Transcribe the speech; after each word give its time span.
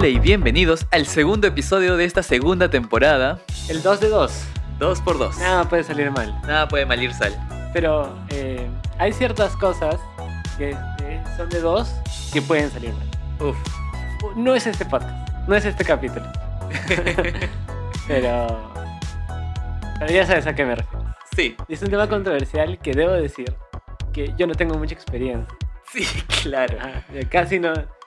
Hola 0.00 0.06
y 0.06 0.20
bienvenidos 0.20 0.86
al 0.92 1.06
segundo 1.06 1.48
episodio 1.48 1.96
de 1.96 2.04
esta 2.04 2.22
segunda 2.22 2.70
temporada. 2.70 3.40
El 3.68 3.82
2 3.82 3.98
de 3.98 4.08
2. 4.08 4.44
2 4.78 5.00
por 5.00 5.18
2 5.18 5.38
Nada 5.38 5.68
puede 5.68 5.82
salir 5.82 6.12
mal. 6.12 6.40
Nada 6.42 6.68
puede 6.68 6.86
mal 6.86 7.02
ir 7.02 7.12
sal. 7.12 7.34
Pero 7.72 8.16
eh, 8.28 8.64
hay 8.98 9.12
ciertas 9.12 9.56
cosas 9.56 9.96
que 10.56 10.70
eh, 10.70 11.24
son 11.36 11.48
de 11.48 11.60
2 11.60 11.92
que 12.32 12.40
pueden 12.40 12.70
salir 12.70 12.92
mal. 12.94 13.48
Uf. 13.48 13.56
No 14.36 14.54
es 14.54 14.68
este 14.68 14.84
podcast, 14.84 15.28
no 15.48 15.56
es 15.56 15.64
este 15.64 15.84
capítulo. 15.84 16.26
pero, 18.06 18.46
pero 19.98 20.12
ya 20.12 20.24
sabes 20.24 20.46
a 20.46 20.54
qué 20.54 20.64
me 20.64 20.76
refiero. 20.76 21.12
Sí, 21.34 21.56
Es 21.68 21.82
un 21.82 21.90
tema 21.90 22.08
controversial 22.08 22.78
que 22.78 22.92
debo 22.92 23.14
decir 23.14 23.52
que 24.12 24.32
yo 24.38 24.46
no 24.46 24.54
tengo 24.54 24.78
mucha 24.78 24.94
experiencia. 24.94 25.52
sí, 25.92 26.06
claro. 26.44 26.78
Yo 27.12 27.28
casi 27.28 27.58
no. 27.58 27.97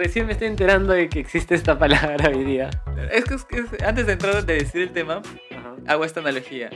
Recién 0.00 0.24
me 0.24 0.32
estoy 0.32 0.48
enterando 0.48 0.94
de 0.94 1.10
que 1.10 1.20
existe 1.20 1.54
esta 1.54 1.78
palabra 1.78 2.30
hoy 2.34 2.42
día. 2.42 2.70
Es 3.12 3.24
que, 3.26 3.34
es 3.34 3.44
que 3.44 3.58
es- 3.58 3.82
antes 3.82 4.06
de 4.06 4.14
entrar 4.14 4.46
de 4.46 4.54
decir 4.54 4.80
el 4.80 4.92
tema, 4.92 5.20
Ajá. 5.50 5.74
hago 5.88 6.06
esta 6.06 6.20
analogía. 6.20 6.70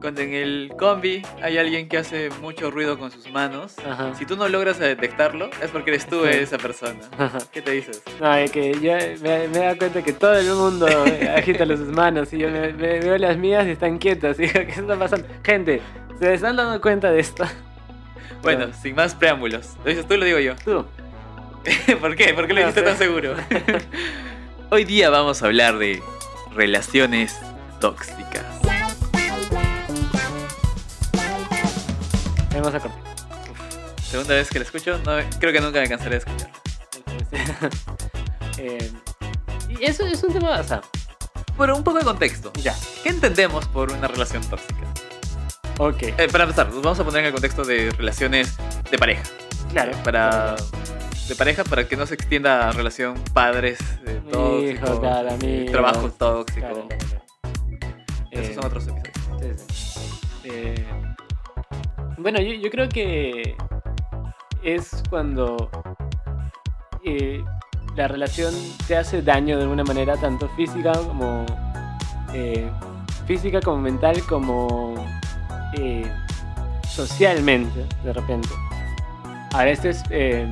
Cuando 0.00 0.20
en 0.20 0.32
el 0.32 0.70
combi 0.78 1.22
hay 1.42 1.58
alguien 1.58 1.88
que 1.88 1.98
hace 1.98 2.30
mucho 2.40 2.70
ruido 2.70 2.96
con 2.96 3.10
sus 3.10 3.28
manos, 3.32 3.74
Ajá. 3.84 4.14
si 4.14 4.26
tú 4.26 4.36
no 4.36 4.46
logras 4.48 4.78
detectarlo, 4.78 5.50
es 5.60 5.72
porque 5.72 5.90
eres 5.90 6.06
tú 6.06 6.22
Sí. 6.22 6.30
esa 6.38 6.56
persona. 6.56 7.00
Ajá. 7.18 7.38
¿Qué 7.50 7.62
te 7.62 7.72
dices? 7.72 8.00
No, 8.20 8.32
es 8.36 8.52
que 8.52 8.72
yo 8.74 8.92
me, 9.22 9.48
me 9.48 9.58
dado 9.58 9.76
cuenta 9.78 10.02
que 10.04 10.12
todo 10.12 10.38
el 10.38 10.46
mundo 10.54 10.86
agita 11.36 11.66
sus 11.66 11.80
manos 11.88 12.32
y 12.32 12.38
yo 12.38 12.48
me, 12.48 12.72
me 12.74 13.00
veo 13.00 13.18
las 13.18 13.36
mías 13.36 13.66
y 13.66 13.70
están 13.72 13.98
quietas. 13.98 14.38
Y 14.38 14.42
digo, 14.42 14.52
¿qué 14.60 14.70
está 14.80 14.96
pasando? 14.96 15.26
Gente, 15.42 15.80
¿se 16.20 16.32
están 16.32 16.54
dando 16.54 16.80
cuenta 16.80 17.10
de 17.10 17.18
esto? 17.18 17.44
Bueno, 18.42 18.66
Pero- 18.66 18.72
sin 18.80 18.94
más 18.94 19.16
preámbulos. 19.16 19.74
¿Lo 19.82 19.90
dices 19.90 20.06
tú 20.06 20.14
o 20.14 20.16
lo 20.16 20.24
digo 20.24 20.38
yo? 20.38 20.54
Tú. 20.64 20.86
¿Por 22.00 22.16
qué? 22.16 22.34
¿Por 22.34 22.46
qué 22.46 22.52
lo 22.54 22.60
No 22.60 22.66
dijiste 22.68 22.80
sé. 22.80 22.86
tan 22.86 22.98
seguro? 22.98 23.34
Hoy 24.70 24.84
día 24.84 25.10
vamos 25.10 25.42
a 25.42 25.46
hablar 25.46 25.78
de 25.78 26.02
relaciones 26.54 27.36
tóxicas. 27.80 28.44
Vamos 32.52 32.74
a 32.74 32.80
cortar. 32.80 32.92
Segunda 34.02 34.34
vez 34.34 34.48
que 34.48 34.58
la 34.58 34.64
escucho, 34.64 34.98
no, 35.04 35.16
creo 35.38 35.52
que 35.52 35.60
nunca 35.60 35.80
me 35.80 35.88
cansaré 35.88 36.10
de 36.10 36.16
escuchar. 36.18 36.50
Eh, 38.60 38.90
y 39.68 39.84
eso 39.84 40.04
es 40.04 40.20
un 40.24 40.32
tema, 40.32 40.58
o 40.58 40.64
sea, 40.64 40.80
Bueno, 41.56 41.76
un 41.76 41.84
poco 41.84 41.98
de 41.98 42.04
contexto. 42.04 42.52
ya. 42.56 42.74
¿Qué 43.04 43.10
entendemos 43.10 43.68
por 43.68 43.92
una 43.92 44.08
relación 44.08 44.42
tóxica? 44.50 44.80
Ok, 45.78 46.02
Eh, 46.02 46.26
para 46.32 46.42
empezar, 46.42 46.66
nos 46.66 46.82
vamos 46.82 46.98
a 46.98 47.04
poner 47.04 47.20
en 47.20 47.26
el 47.26 47.32
contexto 47.32 47.62
de 47.62 47.92
relaciones 47.96 48.56
de 48.90 48.98
pareja. 48.98 49.22
claro. 49.70 49.92
Para, 50.02 50.56
de 51.28 51.34
pareja 51.36 51.64
para 51.64 51.86
que 51.86 51.96
no 51.96 52.06
se 52.06 52.14
extienda 52.14 52.68
a 52.68 52.72
relación 52.72 53.14
padres 53.34 53.78
eh, 54.06 54.20
tóxicos, 54.30 55.02
eh, 55.02 55.28
amigos. 55.30 55.72
trabajo 55.72 56.10
tóxico. 56.10 56.88
Esos 58.30 58.46
Eh, 58.50 58.54
son 58.54 58.64
otros 58.66 58.88
episodios. 58.88 59.60
Sí, 59.70 60.00
sí. 60.00 60.20
Eh, 60.44 60.86
bueno, 62.16 62.40
yo, 62.40 62.52
yo 62.54 62.70
creo 62.70 62.88
que 62.88 63.56
es 64.62 65.02
cuando 65.10 65.70
eh, 67.04 67.42
la 67.96 68.08
relación 68.08 68.54
te 68.86 68.96
hace 68.96 69.22
daño 69.22 69.56
de 69.56 69.62
alguna 69.64 69.84
manera, 69.84 70.16
tanto 70.16 70.48
física 70.56 70.92
como 70.92 71.44
eh, 72.32 72.70
física 73.26 73.60
como 73.60 73.78
mental 73.78 74.22
como 74.28 74.94
eh, 75.76 76.10
socialmente, 76.88 77.84
de 78.04 78.12
repente. 78.12 78.48
Ahora 79.52 79.70
esto 79.70 79.88
es 79.88 80.02
eh, 80.10 80.46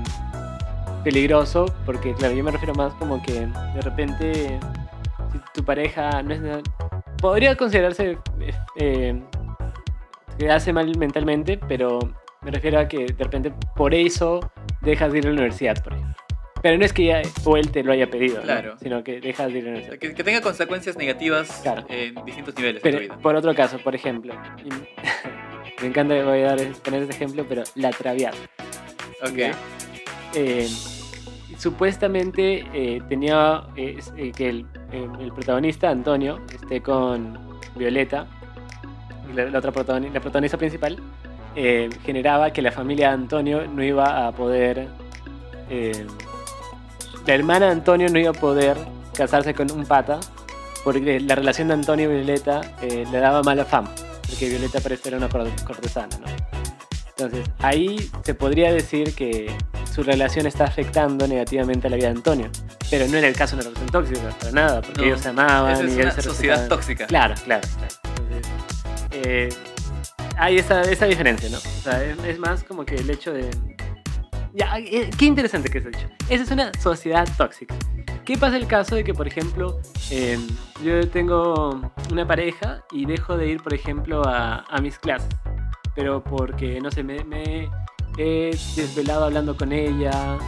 peligroso 1.10 1.66
porque, 1.86 2.12
claro, 2.14 2.34
yo 2.34 2.42
me 2.42 2.50
refiero 2.50 2.74
más 2.74 2.92
como 2.94 3.22
que 3.22 3.32
de 3.46 3.80
repente 3.80 4.58
si 5.30 5.38
tu 5.54 5.64
pareja 5.64 6.20
no 6.24 6.34
es 6.34 6.40
nada- 6.40 6.62
podría 7.22 7.54
considerarse 7.56 8.18
eh, 8.74 9.22
que 10.36 10.50
hace 10.50 10.72
mal 10.72 10.92
mentalmente, 10.98 11.58
pero 11.68 12.00
me 12.42 12.50
refiero 12.50 12.80
a 12.80 12.88
que 12.88 13.06
de 13.06 13.22
repente 13.24 13.52
por 13.76 13.94
eso 13.94 14.40
dejas 14.80 15.12
de 15.12 15.18
ir 15.18 15.26
a 15.26 15.28
la 15.28 15.34
universidad, 15.34 15.80
por 15.84 15.92
ejemplo. 15.92 16.14
Pero 16.60 16.76
no 16.78 16.84
es 16.84 16.92
que 16.92 17.04
ya 17.04 17.22
o 17.44 17.56
él 17.56 17.70
te 17.70 17.84
lo 17.84 17.92
haya 17.92 18.10
pedido, 18.10 18.38
¿no? 18.38 18.42
Claro. 18.42 18.76
sino 18.82 19.04
que 19.04 19.20
dejas 19.20 19.52
de 19.52 19.58
ir 19.60 19.64
a 19.64 19.66
la 19.66 19.70
universidad. 19.74 19.98
Que, 20.00 20.12
que 20.12 20.24
tenga 20.24 20.40
consecuencias 20.40 20.96
negativas 20.96 21.60
Claro. 21.62 21.84
en 21.88 22.16
distintos 22.24 22.56
niveles 22.56 22.82
de 22.82 22.90
tu 22.92 22.98
vida. 22.98 23.16
por 23.18 23.36
otro 23.36 23.54
caso, 23.54 23.78
por 23.78 23.94
ejemplo, 23.94 24.34
y 24.64 24.70
me 25.82 25.86
encanta 25.88 26.14
voy 26.24 26.40
a 26.42 26.56
dar, 26.56 26.58
poner 26.84 27.02
este 27.02 27.14
ejemplo, 27.14 27.46
pero 27.48 27.62
la 27.76 27.90
traviata. 27.90 28.36
Ok. 29.22 29.54
Eh, 30.34 30.68
supuestamente 31.58 32.66
eh, 32.72 33.00
tenía 33.08 33.64
eh, 33.76 33.98
eh, 34.16 34.32
que 34.32 34.48
el, 34.48 34.66
eh, 34.92 35.08
el 35.20 35.32
protagonista, 35.32 35.90
Antonio, 35.90 36.40
esté 36.52 36.80
con 36.82 37.38
Violeta, 37.74 38.26
la, 39.34 39.58
otra 39.58 39.72
protagonista 39.72 40.56
principal, 40.58 40.98
generaba 42.04 42.50
que 42.52 42.60
la 42.60 42.70
familia 42.70 43.08
de 43.08 43.14
Antonio 43.14 43.66
no 43.66 43.82
iba 43.82 44.26
a 44.26 44.32
poder... 44.32 44.88
la 47.26 47.34
hermana 47.34 47.66
de 47.66 47.72
Antonio 47.72 48.08
no 48.10 48.18
iba 48.18 48.30
a 48.30 48.34
poder 48.34 48.76
casarse 49.14 49.54
con 49.54 49.70
un 49.72 49.86
pata 49.86 50.20
porque 50.84 51.18
la 51.18 51.34
relación 51.34 51.68
de 51.68 51.74
Antonio 51.74 52.10
y 52.12 52.16
Violeta 52.16 52.60
le 52.82 53.18
daba 53.18 53.42
mala 53.42 53.64
fama, 53.64 53.90
porque 54.28 54.48
Violeta 54.50 54.80
parece 54.80 55.08
era 55.08 55.16
una 55.18 55.28
cor- 55.30 55.48
cortesana. 55.66 56.16
Entonces, 57.18 57.48
ahí 57.60 58.10
se 58.22 58.34
podría 58.34 58.70
decir 58.70 59.14
que 59.14 59.50
su 59.96 60.02
relación 60.02 60.46
está 60.46 60.64
afectando 60.64 61.26
negativamente 61.26 61.86
a 61.86 61.90
la 61.90 61.96
vida 61.96 62.08
de 62.08 62.16
Antonio. 62.16 62.50
Pero 62.90 63.08
no 63.08 63.16
era 63.16 63.26
el 63.28 63.34
caso 63.34 63.56
de 63.56 63.62
una 63.62 63.70
relación 63.70 63.90
tóxica, 63.90 64.28
para 64.38 64.52
nada, 64.52 64.82
porque 64.82 65.00
No, 65.00 65.06
ellos 65.06 65.20
se 65.22 65.28
amaban 65.30 65.72
Esa 65.72 65.82
y 65.82 65.86
es 65.86 65.92
ellos 65.94 66.04
una 66.04 66.12
se 66.14 66.22
sociedad 66.22 66.54
respetaban. 66.56 66.68
tóxica. 66.68 67.06
Claro, 67.06 67.34
claro. 67.44 67.66
claro. 67.78 67.94
Entonces, 68.20 68.52
eh, 69.12 69.48
hay 70.36 70.58
esa, 70.58 70.82
esa 70.82 71.06
diferencia, 71.06 71.48
¿no? 71.48 71.56
O 71.56 71.60
sea, 71.82 72.04
es, 72.04 72.18
es 72.24 72.38
más 72.38 72.62
como 72.62 72.84
que 72.84 72.96
el 72.96 73.08
hecho 73.08 73.32
de... 73.32 73.48
Ya, 74.52 74.78
eh, 74.78 75.08
qué 75.18 75.24
interesante 75.24 75.70
que 75.70 75.78
es 75.78 75.86
hecho. 75.86 76.08
Esa 76.28 76.44
es 76.44 76.50
una 76.50 76.70
sociedad 76.78 77.26
tóxica. 77.38 77.74
¿Qué 78.26 78.36
pasa 78.36 78.56
el 78.58 78.66
caso 78.66 78.96
de 78.96 79.04
que, 79.04 79.14
por 79.14 79.26
ejemplo, 79.26 79.80
eh, 80.10 80.38
yo 80.84 81.08
tengo 81.08 81.80
una 82.12 82.26
pareja 82.26 82.82
y 82.90 83.06
dejo 83.06 83.38
de 83.38 83.48
ir, 83.48 83.62
por 83.62 83.72
ejemplo, 83.72 84.22
a, 84.26 84.58
a 84.68 84.80
mis 84.82 84.98
clases? 84.98 85.28
Pero 85.94 86.22
porque, 86.22 86.80
no 86.82 86.90
sé, 86.90 87.02
me, 87.02 87.24
me 87.24 87.70
he 88.18 88.50
desvelado 88.76 89.24
hablando 89.24 89.56
con 89.56 89.72
ella 89.72 90.38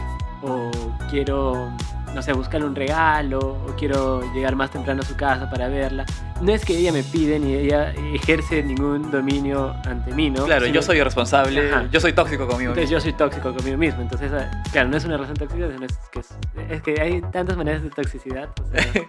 o 0.41 0.71
quiero, 1.09 1.69
no 2.15 2.21
sé, 2.21 2.31
buscarle 2.33 2.65
un 2.65 2.75
regalo 2.75 3.39
o 3.39 3.75
quiero 3.77 4.21
llegar 4.33 4.55
más 4.55 4.71
temprano 4.71 5.01
a 5.01 5.05
su 5.05 5.15
casa 5.15 5.49
para 5.49 5.67
verla. 5.67 6.05
No 6.41 6.53
es 6.53 6.63
que 6.63 6.77
ella 6.77 6.93
me 6.93 7.03
pide 7.03 7.37
ni 7.37 7.53
ella 7.53 7.91
ejerce 8.13 8.63
ningún 8.63 9.11
dominio 9.11 9.75
ante 9.85 10.13
mí, 10.13 10.29
¿no? 10.29 10.45
Claro, 10.45 10.63
Sino- 10.65 10.75
yo 10.75 10.81
soy 10.81 10.97
irresponsable, 10.99 11.69
Ajá. 11.69 11.87
yo 11.91 11.99
soy 11.99 12.13
tóxico 12.13 12.47
conmigo 12.47 12.71
entonces 12.71 12.89
mismo. 12.89 12.97
yo 12.97 13.01
soy 13.01 13.13
tóxico 13.13 13.53
conmigo 13.53 13.77
mismo. 13.77 14.01
Entonces, 14.01 14.31
ah, 14.31 14.49
claro, 14.71 14.87
no 14.87 14.95
es 14.95 15.03
una 15.03 15.15
relación 15.17 15.35
tóxica, 15.35 15.67
sino 15.69 15.85
es 15.85 15.97
que, 16.13 16.19
es, 16.21 16.29
es 16.69 16.81
que 16.81 17.01
hay 17.01 17.21
tantas 17.33 17.57
maneras 17.57 17.83
de 17.83 17.89
toxicidad. 17.89 18.47
o 18.61 18.71
sea, 18.71 19.03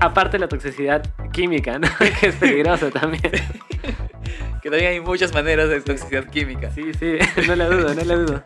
aparte 0.00 0.38
la 0.38 0.48
toxicidad 0.48 1.02
química, 1.32 1.78
¿no? 1.78 1.88
que 2.20 2.28
es 2.28 2.36
peligroso 2.36 2.88
también. 2.90 3.22
Que 4.62 4.70
también 4.70 4.92
hay 4.92 5.00
muchas 5.00 5.32
maneras 5.34 5.68
de 5.68 5.80
toxicidad 5.80 6.24
química. 6.28 6.70
Sí, 6.70 6.92
sí, 6.94 7.18
no 7.48 7.56
la 7.56 7.68
dudo, 7.68 7.94
no 7.94 8.04
la 8.04 8.14
dudo. 8.14 8.44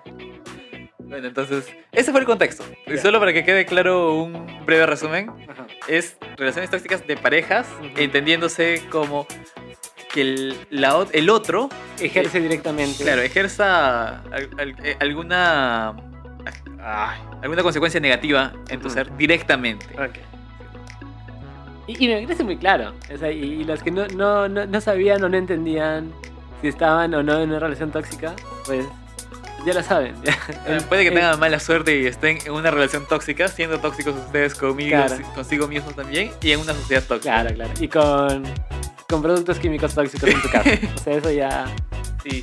Bueno, 0.99 1.29
entonces, 1.29 1.67
ese 1.93 2.11
fue 2.11 2.21
el 2.21 2.27
contexto. 2.27 2.65
Y 2.87 2.97
solo 2.99 3.21
para 3.21 3.33
que 3.33 3.45
quede 3.45 3.65
claro 3.67 4.15
un 4.15 4.65
breve 4.67 4.87
resumen, 4.87 5.31
Ajá. 5.49 5.67
es 5.89 6.17
relaciones 6.37 6.71
tóxicas 6.71 7.07
de 7.07 7.17
parejas, 7.17 7.67
entendiéndose 7.97 8.83
como 8.91 9.27
que 10.13 10.23
el, 10.23 10.57
la 10.71 11.07
el 11.13 11.31
otro, 11.31 11.69
Ejerce 12.01 12.41
directamente. 12.41 13.05
claro, 13.05 13.23
ejerza 13.23 14.21
al- 14.23 14.51
al- 14.59 14.77
eh, 14.83 14.97
alguna, 14.99 15.95
alguna 17.43 17.63
consecuencia 17.63 18.01
negativa 18.01 18.53
en 18.69 18.81
tu 18.81 18.91
ser 18.91 19.15
directamente. 19.17 19.87
Ok. 19.95 20.17
Y, 21.87 22.05
y 22.05 22.09
me 22.09 22.23
parece 22.23 22.45
muy 22.45 22.57
claro. 22.57 22.93
O 23.13 23.17
sea, 23.17 23.31
y, 23.31 23.39
y 23.45 23.65
los 23.65 23.83
que 23.83 23.91
no, 23.91 24.07
no, 24.09 24.49
no, 24.49 24.67
no 24.67 24.81
sabían 24.81 25.23
o 25.23 25.29
no 25.29 25.37
entendían 25.37 26.13
si 26.63 26.69
estaban 26.69 27.13
o 27.15 27.23
no 27.23 27.39
en 27.41 27.51
una 27.51 27.59
relación 27.61 27.91
tóxica, 27.93 28.35
pues 28.65 28.85
ya 29.65 29.75
lo 29.75 29.83
saben. 29.83 30.15
ya. 30.25 30.37
Eh, 30.67 30.81
Puede 30.89 31.05
que 31.05 31.11
tengan 31.11 31.39
mala 31.39 31.61
suerte 31.61 31.97
y 32.01 32.07
estén 32.07 32.39
en 32.45 32.53
una 32.53 32.71
relación 32.71 33.07
tóxica, 33.07 33.47
siendo 33.49 33.79
tóxicos 33.79 34.15
ustedes 34.17 34.55
conmigo, 34.55 34.91
Claro. 34.97 35.17
consigo 35.35 35.69
mismos 35.69 35.95
también, 35.95 36.31
y 36.43 36.51
en 36.53 36.61
una 36.61 36.73
sociedad 36.75 37.03
tóxica. 37.05 37.43
Claro, 37.43 37.55
claro. 37.55 37.71
Y 37.81 37.89
con, 37.89 38.43
con 39.09 39.23
productos 39.23 39.59
químicos 39.59 39.95
tóxicos 39.95 40.29
en 40.31 40.43
tu 40.43 40.49
casa. 40.51 40.71
O 40.97 40.99
sea, 40.99 41.15
eso 41.17 41.31
ya. 41.31 41.67
Sí. 42.25 42.43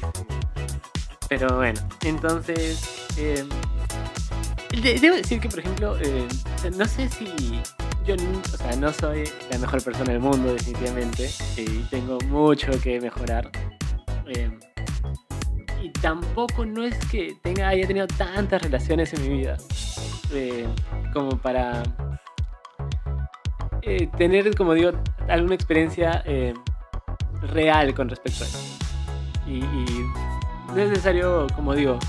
Pero 1.29 1.55
bueno, 1.57 1.79
entonces. 2.05 3.05
eh, 3.17 3.43
de- 4.81 4.99
debo 4.99 5.15
decir 5.15 5.39
que, 5.39 5.49
por 5.49 5.59
ejemplo, 5.59 5.97
eh, 5.99 6.27
no 6.77 6.85
sé 6.85 7.09
si. 7.09 7.59
Yo 8.05 8.15
o 8.15 8.57
sea, 8.57 8.75
no 8.75 8.91
soy 8.91 9.23
la 9.49 9.57
mejor 9.59 9.81
persona 9.83 10.11
del 10.11 10.19
mundo, 10.19 10.53
definitivamente. 10.53 11.29
Y 11.57 11.79
tengo 11.89 12.17
mucho 12.27 12.71
que 12.81 12.99
mejorar. 12.99 13.49
Eh, 14.27 14.51
y 15.81 15.89
tampoco 15.89 16.65
no 16.65 16.83
es 16.83 16.97
que 17.07 17.35
tenga, 17.41 17.69
haya 17.69 17.85
tenido 17.87 18.07
tantas 18.07 18.61
relaciones 18.61 19.13
en 19.13 19.21
mi 19.21 19.37
vida. 19.39 19.57
eh, 20.33 20.67
como 21.13 21.37
para 21.37 21.83
eh, 23.81 24.07
tener, 24.17 24.55
como 24.55 24.73
digo, 24.73 24.91
alguna 25.27 25.55
experiencia 25.55 26.23
eh, 26.25 26.53
real 27.53 27.93
con 27.93 28.09
respecto 28.09 28.43
a 28.43 28.47
eso. 28.47 28.59
Y, 29.45 29.57
y 29.57 30.05
no 30.69 30.77
es 30.77 30.89
necesario, 30.89 31.47
como 31.55 31.75
digo, 31.75 31.99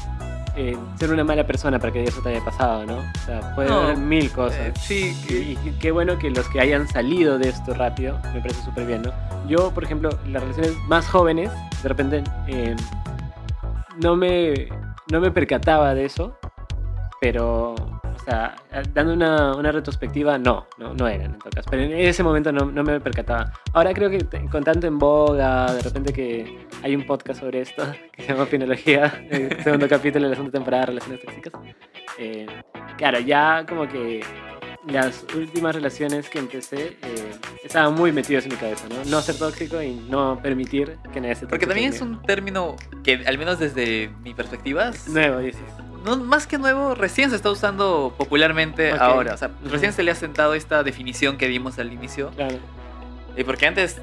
eh, 0.56 0.77
ser 0.99 1.11
una 1.11 1.25
mala 1.25 1.47
persona 1.47 1.79
para 1.79 1.93
que 1.93 2.05
eso 2.05 2.21
te 2.23 2.29
haya 2.31 2.45
pasado, 2.45 2.87
¿no? 2.87 2.99
O 2.99 3.27
sea, 3.27 3.55
puede 3.55 3.69
No, 3.69 3.81
haber 3.81 3.97
mil 3.97 4.31
cosas. 4.31 4.59
Eh, 4.61 4.73
sí, 4.79 5.56
y 5.65 5.71
qué 5.81 5.91
bueno 5.91 6.19
que 6.19 6.31
los 6.31 6.49
que 6.49 6.61
hayan 6.61 6.87
salido 6.89 7.39
de 7.39 7.49
esto 7.49 7.75
rápido, 7.75 8.19
me 8.33 8.41
parece 8.41 8.62
súper 8.62 8.87
bien, 8.87 9.03
¿no? 9.03 9.12
Yo, 9.49 9.71
por 9.73 9.85
ejemplo, 9.85 10.11
las 10.29 10.43
relaciones 10.43 10.73
más 10.89 11.06
jóvenes, 11.09 11.51
de 11.83 11.89
repente, 11.89 12.25
eh, 12.47 12.77
no, 14.01 14.17
me, 14.17 14.69
no 15.11 15.21
me 15.21 15.31
percataba 15.31 15.95
de 15.95 16.05
eso, 16.05 16.39
pero, 17.21 17.75
o 18.25 18.31
sea, 18.31 18.56
dando 18.94 19.12
una, 19.12 19.55
una 19.55 19.71
retrospectiva, 19.71 20.38
no, 20.38 20.67
no, 20.79 20.94
no 20.94 21.06
eran 21.06 21.32
en 21.35 21.38
todo 21.38 21.50
caso. 21.50 21.69
Pero 21.71 21.82
en 21.82 21.93
ese 21.93 22.23
momento 22.23 22.53
no, 22.53 22.65
no 22.65 22.82
me 22.82 22.99
percataba. 22.99 23.53
Ahora 23.75 23.93
creo 23.93 24.09
que 24.09 24.19
con 24.50 24.65
tanto 24.65 24.87
en 24.87 24.99
boga, 24.99 25.71
de 25.75 25.82
repente 25.82 26.11
que 26.15 26.67
hay 26.82 26.97
un 26.97 27.05
podcast 27.06 27.41
sobre 27.41 27.61
esto, 27.61 27.85
que 28.12 28.23
se 28.23 28.29
llama 28.32 28.47
Finología, 28.47 29.12
el 29.31 29.62
segundo 29.62 29.87
capítulo 29.88 30.25
de 30.25 30.31
la 30.31 30.37
segunda 30.37 30.53
temporada 30.53 30.81
de 30.82 30.87
Relaciones 30.87 31.21
Tóxicas. 31.21 31.53
Eh, 32.19 32.47
claro, 32.97 33.21
ya 33.21 33.67
como 33.69 33.87
que 33.87 34.23
las 34.88 35.26
últimas 35.35 35.75
relaciones 35.75 36.31
que 36.31 36.38
empecé 36.38 36.97
eh, 37.03 37.31
estaban 37.62 37.94
muy 37.94 38.11
metidos 38.11 38.44
en 38.47 38.53
mi 38.53 38.56
cabeza, 38.56 38.87
¿no? 38.88 39.05
No 39.11 39.21
ser 39.21 39.37
tóxico 39.37 39.82
y 39.82 39.94
no 40.09 40.38
permitir 40.43 40.97
que 41.12 41.21
nadie 41.21 41.35
se 41.35 41.47
Porque 41.47 41.67
también 41.67 41.93
es 41.93 42.00
un 42.00 42.23
término 42.23 42.76
que, 43.03 43.23
al 43.26 43.37
menos 43.37 43.59
desde 43.59 44.11
mi 44.23 44.32
perspectiva, 44.32 44.88
es- 44.88 45.09
Nuevo, 45.09 45.41
dices. 45.41 45.61
No, 46.05 46.17
más 46.17 46.47
que 46.47 46.59
nuevo, 46.59 46.95
recién 46.95 47.31
se 47.31 47.37
está 47.37 47.51
usando 47.51 48.15
popularmente 48.17 48.93
ahora. 48.93 49.35
O 49.35 49.37
sea, 49.37 49.49
Ujú. 49.49 49.71
recién 49.71 49.93
se 49.93 50.03
le 50.03 50.11
ha 50.11 50.15
sentado 50.15 50.55
esta 50.55 50.83
definición 50.83 51.37
que 51.39 51.49
dimos 51.49 51.79
al 51.79 51.93
inicio. 51.93 52.31
Claro. 52.37 52.59
Eh, 53.37 53.45
porque 53.45 53.67
antes 53.67 53.97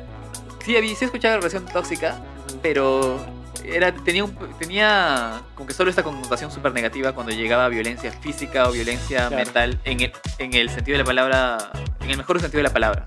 sí, 0.65 0.75
había, 0.75 0.95
sí 0.95 1.05
escuchaba 1.05 1.37
relación 1.37 1.65
tóxica, 1.65 2.19
pero 2.61 3.23
era, 3.63 3.91
tenía, 3.93 4.23
un- 4.23 4.35
tenía 4.59 5.41
como 5.55 5.67
que 5.67 5.73
solo 5.73 5.89
esta 5.89 6.03
connotación 6.03 6.51
súper 6.51 6.73
negativa 6.73 7.13
cuando 7.13 7.31
llegaba 7.31 7.65
a 7.65 7.69
violencia 7.69 8.11
física 8.11 8.67
o 8.67 8.71
violencia 8.71 9.27
Claro. 9.27 9.35
mental 9.37 9.79
en 9.85 10.01
el, 10.01 10.11
en 10.39 10.53
el 10.55 10.69
sentido 10.69 10.95
de 10.97 11.03
la 11.03 11.07
palabra, 11.07 11.57
en 12.01 12.09
el 12.09 12.17
mejor 12.17 12.39
sentido 12.41 12.57
de 12.59 12.63
la 12.63 12.73
palabra. 12.73 13.05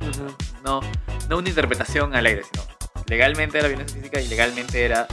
No, 0.65 0.81
no 1.29 1.39
una 1.39 1.49
interpretación 1.49 2.15
al 2.15 2.25
aire, 2.27 2.43
sino 2.51 2.63
legalmente 3.09 3.59
era 3.59 3.69
violencia 3.69 3.97
física 3.99 4.21
y 4.21 4.29
legalmente 4.29 4.83
era 4.85 5.07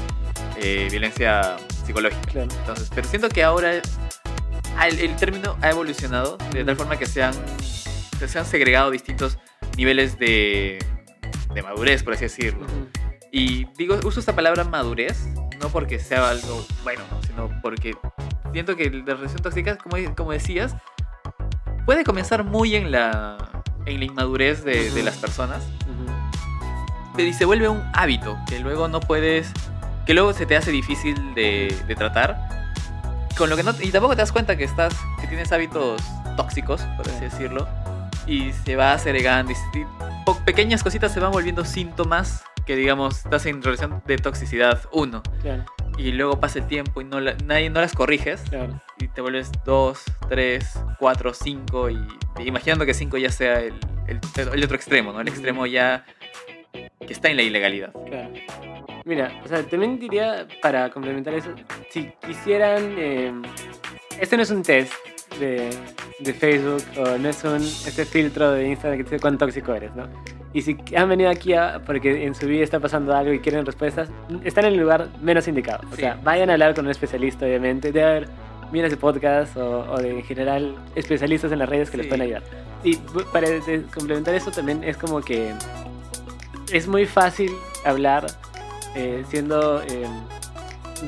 eh, 0.62 0.88
violencia 0.90 1.58
psicológica. 1.86 2.22
Claro. 2.31 2.50
Entonces, 2.60 2.90
pero 2.94 3.08
siento 3.08 3.30
que 3.30 3.44
ahora 3.44 3.74
el, 3.74 5.00
el 5.00 5.16
término 5.16 5.58
ha 5.62 5.69
evolucionado 5.69 6.38
de 6.52 6.63
tal 6.63 6.75
forma 6.75 6.98
que 6.98 7.06
se 7.06 7.24
han, 7.24 7.34
que 8.19 8.28
se 8.28 8.40
han 8.40 8.46
segregado 8.46 8.92
distintos 8.92 9.38
niveles 9.78 10.18
de, 10.19 10.80
de 11.54 11.62
madurez, 11.62 12.04
por 12.04 12.13
así 12.13 12.24
decirlo. 12.25 12.66
Y 13.31 13.66
digo, 13.78 13.98
uso 14.04 14.19
esta 14.19 14.36
palabra 14.36 14.63
madurez, 14.63 15.28
no 15.60 15.69
porque 15.69 16.00
sea 16.00 16.30
algo 16.30 16.66
bueno, 16.84 17.04
¿no? 17.12 17.22
sino 17.24 17.62
porque 17.62 17.96
siento 18.52 18.75
que 18.75 18.90
la 18.90 19.13
relación 19.16 19.42
tóxica, 19.42 19.78
como, 19.78 19.96
como 20.16 20.31
decías, 20.31 20.75
puede 21.86 22.04
comenzar 22.04 22.44
muy 22.44 22.75
en 22.75 22.92
la, 22.92 23.38
en 23.86 24.00
la 24.00 24.06
inmadurez 24.06 24.63
de, 24.63 24.92
de 24.92 25.04
las 25.04 25.18
personas 25.18 25.63
Ujú. 25.88 27.22
y 27.22 27.34
se 27.34 27.46
vuelve 27.46 27.69
un 27.69 27.81
hábito 27.94 28.38
que 28.48 28.60
luego 28.60 28.88
no 28.88 29.00
puedes, 29.00 29.52
que 30.12 30.16
luego 30.16 30.34
se 30.34 30.46
te 30.46 30.58
hace 30.58 30.72
difícil 30.72 31.34
de, 31.36 31.74
de 31.88 31.96
tratar. 31.96 32.38
Con 33.38 33.50
lo 33.50 33.56
que 33.56 33.63
no, 33.63 33.72
y 33.81 33.92
tampoco 33.92 34.13
te 34.13 34.22
das 34.22 34.34
cuenta 34.34 34.58
que 34.58 34.66
estás, 34.66 34.94
que 35.22 35.28
tienes 35.28 35.54
hábitos 35.54 36.02
tóxicos, 36.36 36.81
por 36.98 37.08
así 37.08 37.16
Sí. 37.19 37.24
decirlo, 37.24 37.66
y 38.28 38.52
se 38.52 38.75
va 38.75 38.98
segregando 38.98 39.54
y, 39.54 39.56
y 39.80 39.86
pequeñas 40.44 40.84
cositas 40.84 41.13
se 41.13 41.22
van 41.22 41.31
volviendo 41.31 41.63
síntomas 41.63 42.44
que 42.66 42.75
digamos 42.75 43.19
estás 43.24 43.46
en 43.46 43.63
relación 43.63 44.04
de 44.06 44.18
toxicidad 44.18 44.81
uno 44.92 45.24
Claro, 45.42 45.63
y 45.98 46.12
luego 46.12 46.42
pasa 46.42 46.60
el 46.60 46.68
tiempo 46.68 47.00
y 47.00 47.06
no, 47.06 47.22
la- 47.22 47.36
nadie, 47.46 47.69
no 47.69 47.80
las 47.80 47.94
corriges 47.94 48.42
claro. 48.50 48.81
y 49.00 49.08
te 49.08 49.22
vuelves 49.22 49.50
2, 49.63 49.98
3, 50.28 50.80
4, 51.00 51.34
5 51.34 51.90
y, 51.90 51.98
imaginando 52.46 52.86
que 52.86 52.94
5 52.94 53.18
ya 53.18 53.30
sea 53.31 53.62
el, 53.62 53.75
el, 54.08 54.19
el 54.54 54.63
otro 54.66 54.75
extremo, 54.75 55.13
¿no? 55.13 55.22
El 55.22 55.30
extremo 55.30 55.66
ya 55.68 56.04
que 56.74 57.13
está 57.13 57.30
en 57.30 57.38
la 57.38 57.44
ilegalidad. 57.44 57.94
Claro. 58.08 58.30
Mira, 59.12 59.30
o 59.44 59.48
sea, 59.50 59.62
también 59.63 60.00
diría, 60.00 60.48
para 60.62 60.90
complementar 60.90 61.34
eso, 61.34 61.50
si 61.90 62.10
quisieran... 62.25 62.96
eh, 62.98 63.34
este 64.22 64.38
no 64.38 64.44
es 64.44 64.52
un 64.52 64.63
test 64.63 64.94
de, 65.38 65.69
de 66.19 66.34
Facebook 66.34 66.81
o 66.98 67.18
no 67.18 67.28
es 67.28 67.44
un 67.44 67.56
este 67.58 68.06
filtro 68.06 68.54
de 68.54 68.69
Instagram 68.69 68.98
que 69.00 69.04
te 69.04 69.10
dice 69.10 69.22
cuán 69.22 69.38
tóxico 69.38 69.74
eres, 69.74 69.94
¿no? 69.98 70.08
Y 70.54 70.62
si 70.62 70.78
han 70.96 71.10
venido 71.10 71.30
aquí 71.30 71.54
a- 71.54 71.81
porque 71.86 72.24
en 72.25 72.34
su 72.36 72.46
vida 72.48 72.63
está 72.63 72.80
pasando 72.80 73.13
algo 73.13 73.34
y 73.34 73.40
quieren 73.40 73.66
respuestas, 73.66 74.08
están 74.46 74.63
en 74.63 74.74
el 74.75 74.80
lugar 74.80 75.10
menos 75.22 75.46
indicado. 75.50 75.81
O 75.92 75.96
Sí. 75.98 76.04
sea, 76.04 76.18
vayan 76.24 76.50
a 76.50 76.54
hablar 76.54 76.74
con 76.74 76.86
un 76.86 76.92
especialista, 76.92 77.46
obviamente. 77.46 77.92
Debe 77.92 78.06
haber 78.10 78.28
miles 78.72 78.92
de 78.92 78.96
podcasts 78.98 79.58
o, 79.58 79.92
o 79.92 79.98
de 79.98 80.12
en 80.19 80.24
general 80.24 80.74
especialistas 80.96 81.52
en 81.52 81.60
las 81.60 81.68
redes 81.68 81.92
que 81.92 81.98
les 81.98 82.06
Sí. 82.06 82.10
pueden 82.12 82.22
ayudar. 82.28 82.44
Y 82.86 82.96
para 83.34 83.50
de- 83.50 83.84
complementar 83.94 84.36
eso 84.36 84.52
también 84.52 84.86
es 84.86 84.96
como 84.96 85.19
que 85.19 85.52
es 86.72 86.88
muy 86.88 87.06
fácil 87.06 87.52
hablar 87.84 88.28
eh, 88.95 89.23
siendo 89.29 89.81
eh, 89.83 90.07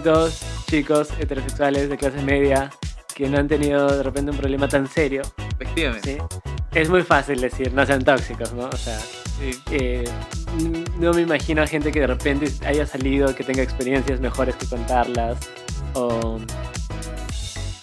dos 0.03 0.41
chicos 0.69 1.09
heterosexuales 1.19 1.89
de 1.89 1.97
clase 1.97 2.21
media 2.21 2.69
que 3.15 3.29
no 3.29 3.37
han 3.37 3.47
tenido 3.47 3.95
de 3.95 4.01
repente 4.03 4.31
un 4.31 4.37
problema 4.37 4.67
tan 4.67 4.87
serio, 4.87 5.21
Efectivamente. 5.59 6.17
¿sí? 6.17 6.39
Es 6.73 6.89
muy 6.89 7.03
fácil 7.03 7.39
decir, 7.41 7.71
no 7.73 7.85
sean 7.85 8.03
tóxicos, 8.03 8.53
¿no? 8.53 8.65
O 8.65 8.77
sea, 8.77 8.97
Sí. 9.39 9.51
eh, 9.71 10.03
no 10.99 11.11
me 11.13 11.21
imagino 11.21 11.61
a 11.61 11.67
gente 11.67 11.91
que 11.91 11.99
de 11.99 12.07
repente 12.07 12.47
haya 12.65 12.85
salido, 12.87 13.35
que 13.35 13.43
tenga 13.43 13.61
experiencias 13.61 14.19
mejores 14.19 14.55
que 14.55 14.65
contarlas, 14.67 15.37
o 15.93 16.39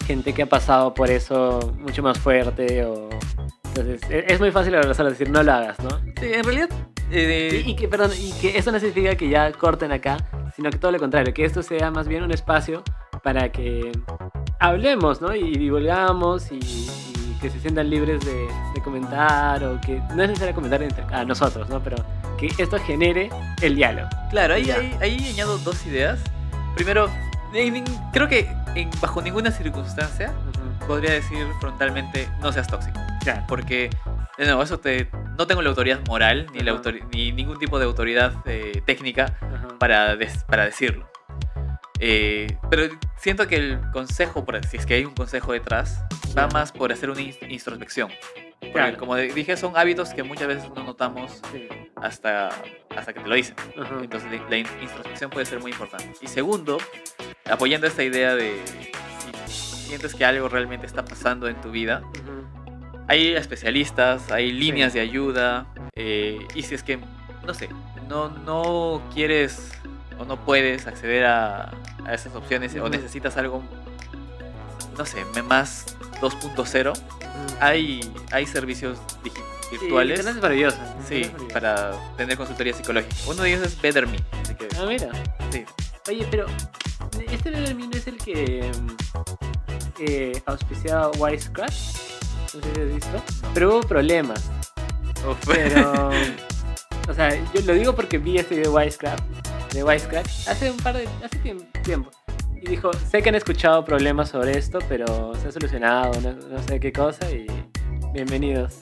gente 0.05 0.33
que 0.33 0.41
ha 0.43 0.45
pasado 0.47 0.93
por 0.93 1.09
eso 1.09 1.73
mucho 1.79 2.01
más 2.03 2.17
fuerte, 2.19 2.83
o... 2.85 3.09
Entonces, 3.73 4.01
e- 4.09 4.25
es 4.27 4.39
muy 4.41 4.51
fácil 4.51 4.75
abrazar 4.75 5.07
decir, 5.09 5.29
no 5.29 5.43
lo 5.43 5.53
hagas, 5.53 5.79
¿no? 5.79 5.89
Sí, 6.19 6.33
en 6.33 6.43
realidad. 6.43 6.69
Eh, 7.11 7.63
Y, 7.65 7.71
y 7.71 7.75
que, 7.75 7.87
perdón, 7.87 8.11
y 8.17 8.31
que 8.33 8.57
eso 8.57 8.71
no 8.71 8.79
significa 8.79 9.15
que 9.15 9.29
ya 9.29 9.51
corten 9.51 9.91
acá, 9.91 10.17
sino 10.55 10.69
que 10.69 10.77
todo 10.77 10.91
lo 10.91 10.99
contrario, 10.99 11.33
que 11.33 11.45
esto 11.45 11.61
sea 11.63 11.91
más 11.91 12.07
bien 12.07 12.23
un 12.23 12.31
espacio 12.31 12.83
para 13.23 13.51
que 13.51 13.91
hablemos, 14.59 15.21
¿no? 15.21 15.35
Y 15.35 15.51
divulgamos 15.57 16.51
y, 16.51 16.55
y 16.57 17.37
que 17.41 17.49
se 17.49 17.59
sientan 17.59 17.89
libres 17.89 18.23
de, 18.25 18.47
de 18.75 18.81
comentar 18.83 19.63
o 19.63 19.79
que 19.81 20.01
no 20.15 20.23
es 20.23 20.29
necesario 20.29 20.53
comentar 20.55 20.81
entre, 20.83 21.03
a 21.13 21.23
nosotros, 21.25 21.69
¿no? 21.69 21.81
Pero 21.83 21.97
que 22.37 22.47
esto 22.57 22.77
genere 22.79 23.29
el 23.61 23.75
diálogo. 23.75 24.09
claro, 24.31 24.55
ahí, 24.55 24.69
ahí, 24.71 24.95
ahí 25.01 25.29
añado 25.33 25.57
dos 25.59 25.85
ideas. 25.85 26.19
Primero, 26.75 27.09
creo 28.13 28.27
que 28.27 28.49
en- 28.75 28.89
bajo 29.01 29.21
ninguna 29.21 29.51
circunstancia 29.51 30.33
podría 30.87 31.11
decir 31.11 31.45
frontalmente 31.59 32.27
no 32.41 32.51
seas 32.51 32.67
tóxico. 32.67 32.99
Claro. 33.21 33.43
Porque, 33.47 33.89
nuevo, 34.39 34.63
eso 34.63 34.79
te, 34.79 35.07
no 35.41 35.47
tengo 35.47 35.63
la 35.63 35.69
autoridad 35.69 35.99
moral 36.07 36.45
ni, 36.53 36.59
la 36.59 36.79
ningún 37.11 37.57
tipo 37.57 37.79
de 37.79 37.85
autoridad 37.85 38.33
eh, 38.45 38.83
técnica 38.85 39.35
Ajá. 39.41 39.69
para, 39.79 40.15
para 40.47 40.65
decirlo. 40.65 41.09
Eh, 41.99 42.45
pero 42.69 42.83
siento 43.17 43.47
que 43.47 43.55
el 43.55 43.81
consejo, 43.91 44.45
si 44.69 44.77
es 44.77 44.85
que 44.85 44.93
hay 44.95 45.05
un 45.05 45.15
consejo 45.15 45.53
detrás, 45.53 46.03
va 46.37 46.47
más 46.47 46.71
por 46.71 46.91
hacer 46.91 47.09
una 47.09 47.21
introspección. 47.21 48.09
Porque, 48.59 48.71
Claro. 48.71 48.97
como 48.99 49.15
dije, 49.15 49.57
son 49.57 49.75
hábitos 49.75 50.13
que 50.13 50.21
muchas 50.21 50.47
veces 50.47 50.69
no 50.75 50.83
notamos 50.83 51.41
Sí. 51.51 51.67
hasta, 51.95 52.49
hasta 52.95 53.11
que 53.11 53.19
te 53.21 53.27
lo 53.27 53.33
dicen. 53.33 53.55
Ajá. 53.81 53.97
Entonces 53.99 54.31
la, 54.31 54.47
la 54.47 54.57
in- 54.57 54.67
introspección 54.79 55.31
puede 55.31 55.47
ser 55.47 55.59
muy 55.59 55.71
importante. 55.71 56.11
Y 56.21 56.27
segundo, 56.27 56.77
apoyando 57.49 57.87
esta 57.87 58.03
idea 58.03 58.35
de 58.35 58.59
si 59.47 59.87
sientes 59.87 60.13
que 60.13 60.23
algo 60.23 60.47
realmente 60.49 60.85
está 60.85 61.03
pasando 61.03 61.47
en 61.47 61.59
tu 61.61 61.71
vida. 61.71 62.03
Hay 63.07 63.33
especialistas, 63.33 64.31
hay 64.31 64.51
líneas 64.51 64.93
de 64.93 64.99
ayuda, 65.01 65.65
eh, 65.95 66.39
y 66.55 66.63
si 66.63 66.75
es 66.75 66.83
que, 66.83 66.99
no 67.45 67.53
sé, 67.53 67.69
no, 68.07 68.29
no 68.29 69.01
quieres 69.13 69.71
o 70.19 70.25
no 70.25 70.37
puedes 70.45 70.87
acceder 70.87 71.25
a, 71.25 71.71
a 72.05 72.13
esas 72.13 72.35
opciones 72.35 72.75
o 72.75 72.87
necesitas 72.89 73.37
algo, 73.37 73.63
no 74.97 75.05
sé, 75.05 75.23
más 75.47 75.97
2.0, 76.21 76.91
Ujú. 76.91 76.99
hay, 77.59 78.13
hay 78.31 78.45
servicios 78.45 78.97
Sí, 79.23 79.77
virtuales. 79.79 80.19
internet 80.19 80.35
es 80.35 80.41
maravilloso. 80.41 80.77
Sí, 81.07 81.21
maravilloso. 81.21 81.47
para 81.53 82.15
tener 82.17 82.35
consultoría 82.37 82.73
psicológica. 82.73 83.15
Uno 83.27 83.43
de 83.43 83.53
ellos 83.53 83.65
es 83.65 83.81
Better 83.81 84.05
Me. 84.05 84.17
Así 84.43 84.53
que, 84.55 84.67
Ah, 84.77 84.85
mira. 84.85 85.09
sí. 85.49 85.63
Oye, 86.09 86.27
pero 86.29 86.45
este 87.29 87.51
Better 87.51 87.75
Me 87.75 87.87
no 87.87 87.91
es 87.95 88.05
el 88.07 88.17
que 88.17 88.69
mm, 88.69 88.87
eh, 89.99 90.43
auspiciaba 90.45 91.09
Wisecraft. 91.17 92.10
No 92.53 92.61
sé 92.61 92.73
si 92.75 92.81
has 92.81 92.93
visto. 92.95 93.23
Pero 93.53 93.69
hubo 93.69 93.81
problemas. 93.81 94.49
Uf. 95.29 95.37
Pero. 95.47 96.09
o 97.09 97.13
sea, 97.13 97.29
yo 97.53 97.61
lo 97.65 97.73
digo 97.73 97.95
porque 97.95 98.17
vi 98.17 98.37
este 98.37 98.55
video 98.55 98.71
de 98.71 98.77
Wisecraft. 98.77 99.23
De 99.73 99.83
Wisecraft 99.83 100.47
hace 100.47 100.71
un 100.71 100.77
par 100.77 100.95
de. 100.97 101.07
Hace 101.23 101.37
tiemp- 101.43 101.81
tiempo. 101.83 102.09
Y 102.61 102.67
dijo: 102.69 102.91
Sé 102.93 103.21
que 103.21 103.29
han 103.29 103.35
escuchado 103.35 103.83
problemas 103.85 104.29
sobre 104.29 104.57
esto, 104.57 104.79
pero 104.89 105.33
se 105.35 105.47
ha 105.47 105.51
solucionado, 105.51 106.11
no, 106.21 106.33
no 106.33 106.63
sé 106.67 106.79
qué 106.79 106.91
cosa. 106.91 107.29
Y 107.31 107.47
bienvenidos. 108.13 108.77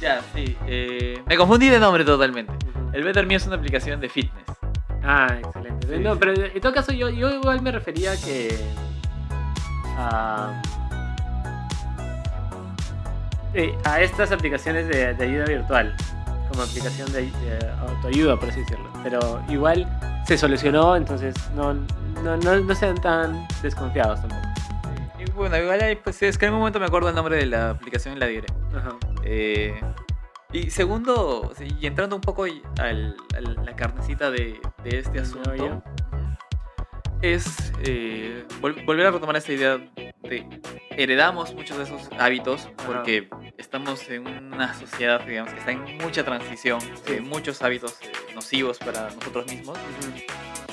Ya, 0.00 0.20
sí. 0.34 0.56
eh, 0.66 1.20
me 1.26 1.36
confundí 1.36 1.68
de 1.68 1.80
nombre 1.80 2.04
totalmente. 2.04 2.52
El 2.92 3.02
Better 3.02 3.26
Me 3.26 3.34
es 3.34 3.46
una 3.46 3.56
aplicación 3.56 4.00
de 4.00 4.08
fitness. 4.08 4.44
Ah, 5.02 5.26
excelente. 5.42 5.88
Sí, 5.88 5.98
no, 6.00 6.12
sí. 6.14 6.18
pero 6.20 6.32
en 6.34 6.60
todo 6.60 6.72
caso 6.72 6.92
yo, 6.92 7.08
yo 7.08 7.30
igual 7.30 7.60
me 7.62 7.72
refería 7.72 8.12
que... 8.16 8.56
A, 9.96 10.60
eh, 10.64 10.68
a 13.84 14.00
estas 14.00 14.32
aplicaciones 14.32 14.88
de, 14.88 15.14
de 15.14 15.24
ayuda 15.24 15.44
virtual, 15.46 15.94
como 16.50 16.62
aplicación 16.62 17.10
de, 17.12 17.22
de 17.22 17.70
autoayuda, 17.88 18.36
por 18.38 18.48
así 18.48 18.60
decirlo. 18.60 18.88
Pero 19.02 19.42
igual 19.48 19.86
se 20.26 20.36
solucionó, 20.38 20.96
entonces 20.96 21.34
no, 21.54 21.74
no, 22.22 22.36
no, 22.36 22.56
no 22.56 22.74
sean 22.74 22.96
tan 23.00 23.46
desconfiados 23.62 24.20
tampoco. 24.20 24.42
Y 25.18 25.30
bueno, 25.32 25.56
igual 25.56 25.80
ahí, 25.80 25.96
pues 25.96 26.22
es 26.22 26.38
que 26.38 26.46
en 26.46 26.52
un 26.52 26.58
momento 26.60 26.78
me 26.78 26.86
acuerdo 26.86 27.08
el 27.08 27.14
nombre 27.14 27.36
de 27.36 27.46
la 27.46 27.70
aplicación 27.70 28.16
y 28.16 28.20
la 28.20 28.26
diré. 28.26 28.46
Ajá. 28.76 28.94
Eh, 29.24 29.78
y 30.52 30.70
segundo, 30.70 31.52
y 31.80 31.86
entrando 31.86 32.16
un 32.16 32.22
poco 32.22 32.44
al- 32.44 33.16
a 33.36 33.40
la 33.40 33.76
carnecita 33.76 34.30
de, 34.30 34.60
de 34.84 34.98
este 34.98 35.18
asunto, 35.20 35.82
es 37.20 37.72
eh, 37.84 38.46
vol- 38.60 38.84
volver 38.86 39.06
a 39.06 39.10
retomar 39.10 39.36
esta 39.36 39.52
idea 39.52 39.78
de 40.22 40.46
heredamos 40.90 41.54
muchos 41.54 41.76
de 41.78 41.84
esos 41.84 42.08
hábitos 42.18 42.68
porque 42.86 43.28
estamos 43.68 44.08
en 44.08 44.26
una 44.26 44.72
sociedad 44.72 45.20
digamos, 45.26 45.52
que 45.52 45.58
está 45.58 45.72
en 45.72 45.98
mucha 45.98 46.24
transición, 46.24 46.80
Sí. 46.80 47.12
eh, 47.12 47.20
muchos 47.20 47.60
hábitos 47.60 47.98
eh, 48.00 48.10
nocivos 48.34 48.78
para 48.78 49.10
nosotros 49.10 49.46
mismos, 49.46 49.76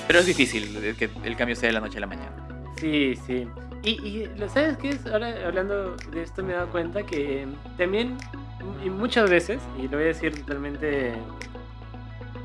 pero 0.06 0.20
es 0.20 0.26
difícil 0.26 0.80
de 0.80 0.94
que 0.96 1.10
el 1.24 1.36
cambio 1.36 1.54
sea 1.56 1.66
de 1.68 1.74
la 1.74 1.80
noche 1.80 1.98
a 1.98 2.00
la 2.00 2.06
mañana. 2.06 2.32
Sí, 2.80 3.14
sí. 3.26 3.46
Y, 3.82 3.90
y 4.02 4.26
lo 4.38 4.48
sabes 4.48 4.78
qué 4.78 4.88
es, 4.90 5.04
ahora 5.06 5.34
hablando 5.46 5.94
de 6.10 6.22
esto 6.22 6.42
me 6.42 6.54
he 6.54 6.56
dado 6.56 6.70
cuenta 6.70 7.02
que 7.04 7.42
eh, 7.42 7.46
también, 7.76 8.16
y 8.82 8.88
muchas 8.88 9.28
veces, 9.28 9.60
y 9.78 9.82
lo 9.82 9.98
voy 9.98 10.04
a 10.04 10.06
decir 10.08 10.34
totalmente 10.34 11.10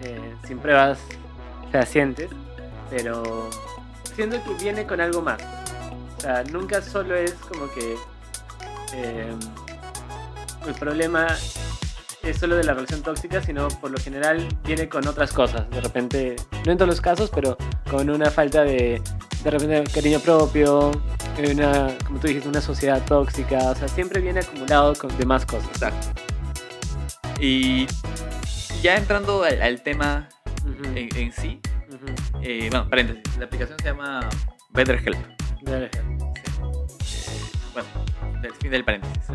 eh, 0.02 0.36
sin 0.46 0.60
pruebas 0.60 1.00
fehacientes, 1.72 2.30
pero 2.90 3.50
siento 4.16 4.44
que 4.44 4.54
viene 4.62 4.86
con 4.86 5.00
algo 5.00 5.22
más. 5.22 5.42
O 6.18 6.22
sea, 6.22 6.44
nunca 6.44 6.82
solo 6.82 7.16
es 7.16 7.34
como 7.36 7.72
que 7.72 7.96
eh, 8.94 9.34
el 10.68 10.74
problema 10.76 11.28
es 12.24 12.38
solo 12.38 12.56
de 12.56 12.64
la 12.64 12.74
relación 12.74 13.02
tóxica, 13.02 13.42
sino 13.42 13.68
por 13.68 13.92
lo 13.92 13.98
general 13.98 14.48
viene 14.64 14.88
con 14.88 15.08
otras 15.08 15.32
cosas. 15.34 15.70
De 15.72 15.82
repente, 15.82 16.36
no 16.66 16.72
en 16.72 16.78
todos 16.78 16.90
los 16.90 17.02
casos, 17.02 17.32
pero 17.34 17.58
con 17.90 18.10
una 18.10 18.30
falta 18.30 18.62
de, 18.64 19.02
de 19.44 19.50
repente, 19.50 19.84
cariño 19.92 20.20
propio, 20.20 20.92
una, 21.52 21.98
como 22.06 22.20
tú 22.20 22.28
dijiste, 22.28 22.48
una 22.48 22.62
sociedad 22.62 23.02
tóxica. 23.06 23.58
O 23.72 23.76
sea, 23.76 23.88
siempre 23.88 24.22
viene 24.22 24.42
acumulado 24.42 24.94
con 24.96 25.16
demás 25.18 25.46
cosas. 25.46 25.70
Exacto. 25.70 26.08
Y 27.40 27.88
ya 28.84 28.98
entrando 28.98 29.44
al, 29.44 29.62
al 29.62 29.82
tema 29.82 30.30
en, 30.96 31.10
en 31.16 31.32
sí, 31.32 31.60
eh, 32.44 32.68
bueno, 32.70 32.88
paréntesis, 32.88 33.38
la 33.38 33.46
aplicación 33.46 33.80
se 33.80 33.86
llama 33.86 34.30
BetterHelp. 34.70 35.18
Dale. 35.64 35.86
Eh, 35.86 36.02
bueno, 37.74 37.88
del 38.42 38.54
fin 38.54 38.72
del 38.72 38.84
paréntesis. 38.84 39.26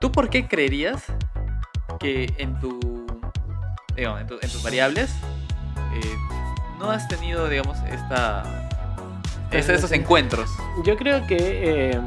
¿Tú 0.00 0.12
por 0.12 0.28
qué 0.28 0.46
creerías 0.46 1.04
que 1.98 2.32
en 2.38 2.58
tu, 2.60 3.06
digamos, 3.96 4.20
en, 4.20 4.26
tu- 4.26 4.34
en 4.40 4.50
tus 4.50 4.62
variables 4.62 5.10
eh, 5.94 6.14
no 6.78 6.90
has 6.90 7.08
tenido, 7.08 7.48
digamos, 7.48 7.78
esta, 7.90 8.68
es- 9.50 9.68
estos 9.68 9.92
encuentros? 9.92 10.50
Yo 10.84 10.96
creo 10.96 11.26
que 11.26 11.36
eh, 11.92 12.00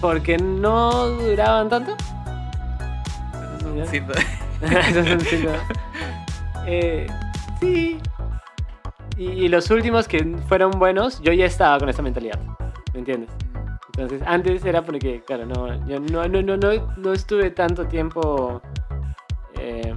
porque 0.00 0.36
no 0.38 1.06
duraban 1.08 1.68
tanto. 1.68 1.96
Eso 4.62 5.00
es 5.00 5.10
un 5.12 5.20
signo. 5.20 5.52
Eh, 6.70 7.06
sí. 7.60 7.98
Y, 9.16 9.24
y 9.24 9.48
los 9.48 9.70
últimos 9.70 10.06
que 10.06 10.22
fueron 10.48 10.70
buenos, 10.72 11.18
yo 11.22 11.32
ya 11.32 11.46
estaba 11.46 11.78
con 11.78 11.88
esa 11.88 12.02
mentalidad. 12.02 12.38
¿Me 12.92 12.98
entiendes? 12.98 13.30
Entonces, 14.00 14.22
antes 14.26 14.64
era 14.64 14.82
porque, 14.82 15.22
claro, 15.26 15.44
no, 15.46 15.86
yo 15.88 15.98
no, 15.98 16.28
no, 16.28 16.40
no, 16.40 16.56
no, 16.56 16.94
no 16.96 17.12
estuve 17.12 17.50
tanto 17.50 17.86
tiempo. 17.88 18.62
eh, 19.58 19.92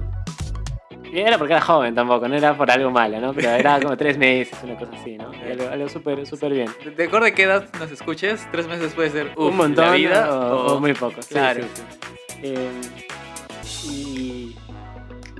era 1.13 1.37
porque 1.37 1.53
era 1.53 1.61
joven 1.61 1.93
tampoco, 1.93 2.27
no 2.27 2.35
era 2.35 2.55
por 2.57 2.71
algo 2.71 2.89
malo, 2.89 3.19
¿no? 3.19 3.33
Pero 3.33 3.49
era 3.49 3.79
como 3.81 3.95
tres 3.97 4.17
meses, 4.17 4.57
una 4.63 4.75
cosa 4.75 4.93
así, 4.99 5.17
¿no? 5.17 5.29
Algo, 5.29 5.69
algo 5.69 5.89
súper, 5.89 6.25
súper 6.25 6.53
bien. 6.53 6.69
De- 6.95 7.03
acuerdo 7.03 7.27
a 7.27 7.31
qué 7.31 7.43
edad 7.43 7.65
nos 7.79 7.91
escuches, 7.91 8.47
tres 8.51 8.65
meses 8.67 8.93
puede 8.93 9.09
ser 9.09 9.27
uf, 9.35 9.49
un 9.51 9.57
montón 9.57 9.85
la 9.85 9.91
vida 9.91 10.33
o, 10.33 10.75
o 10.75 10.79
muy 10.79 10.93
poco. 10.93 11.21
sí, 11.21 11.33
Claro. 11.33 11.63
sí, 11.63 11.69
sí. 11.75 12.37
Eh, 12.43 12.71
y, 13.83 14.55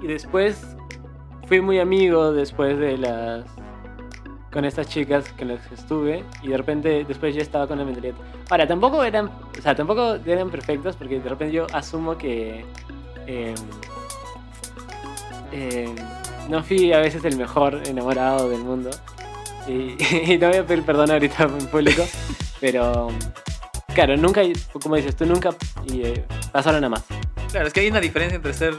y 0.04 0.08
después 0.08 0.76
fui 1.48 1.62
muy 1.62 1.80
amigo 1.80 2.32
después 2.34 2.78
de 2.78 2.98
las 2.98 3.46
con 4.52 4.66
estas 4.66 4.88
chicas 4.88 5.26
con 5.38 5.48
las 5.48 5.66
que 5.68 5.76
estuve 5.76 6.24
y 6.42 6.50
de 6.50 6.58
repente 6.58 7.06
después 7.08 7.34
ya 7.34 7.42
estaba 7.42 7.68
con 7.68 7.78
la 7.80 7.86
mentalidad. 7.86 8.16
Ahora, 8.50 8.68
tampoco 8.68 9.04
eran, 9.04 9.28
o 9.28 9.62
sea, 9.62 9.74
tampoco 9.76 10.16
eran 10.26 10.50
perfectos 10.50 10.96
porque 10.98 11.20
de 11.20 11.30
repente 11.30 11.54
yo 11.56 11.68
asumo 11.74 12.18
que 12.18 12.66
eh, 13.28 13.56
eh, 15.52 15.94
no 16.50 16.64
fui 16.64 16.92
a 16.94 17.00
veces 17.00 17.24
el 17.26 17.38
mejor 17.38 17.82
enamorado 17.86 18.50
del 18.50 18.60
mundo. 18.60 18.90
Y, 19.68 19.96
y 20.34 20.38
no 20.38 20.48
voy 20.50 20.58
a 20.58 20.66
pedir 20.66 20.84
perdón 20.84 21.12
ahorita 21.12 21.44
en 21.44 21.68
público, 21.68 22.04
pero 22.60 23.10
claro, 23.94 24.18
nunca, 24.18 24.42
como 24.82 24.96
dices 24.96 25.16
tú, 25.16 25.26
nunca 25.26 25.52
y, 25.86 26.02
eh, 26.02 26.26
pasaron 26.52 26.84
a 26.84 26.90
más. 26.90 27.04
Claro, 27.52 27.68
es 27.68 27.74
que 27.74 27.82
hay 27.82 27.88
una 27.90 28.00
diferencia 28.00 28.36
entre 28.36 28.54
ser 28.54 28.74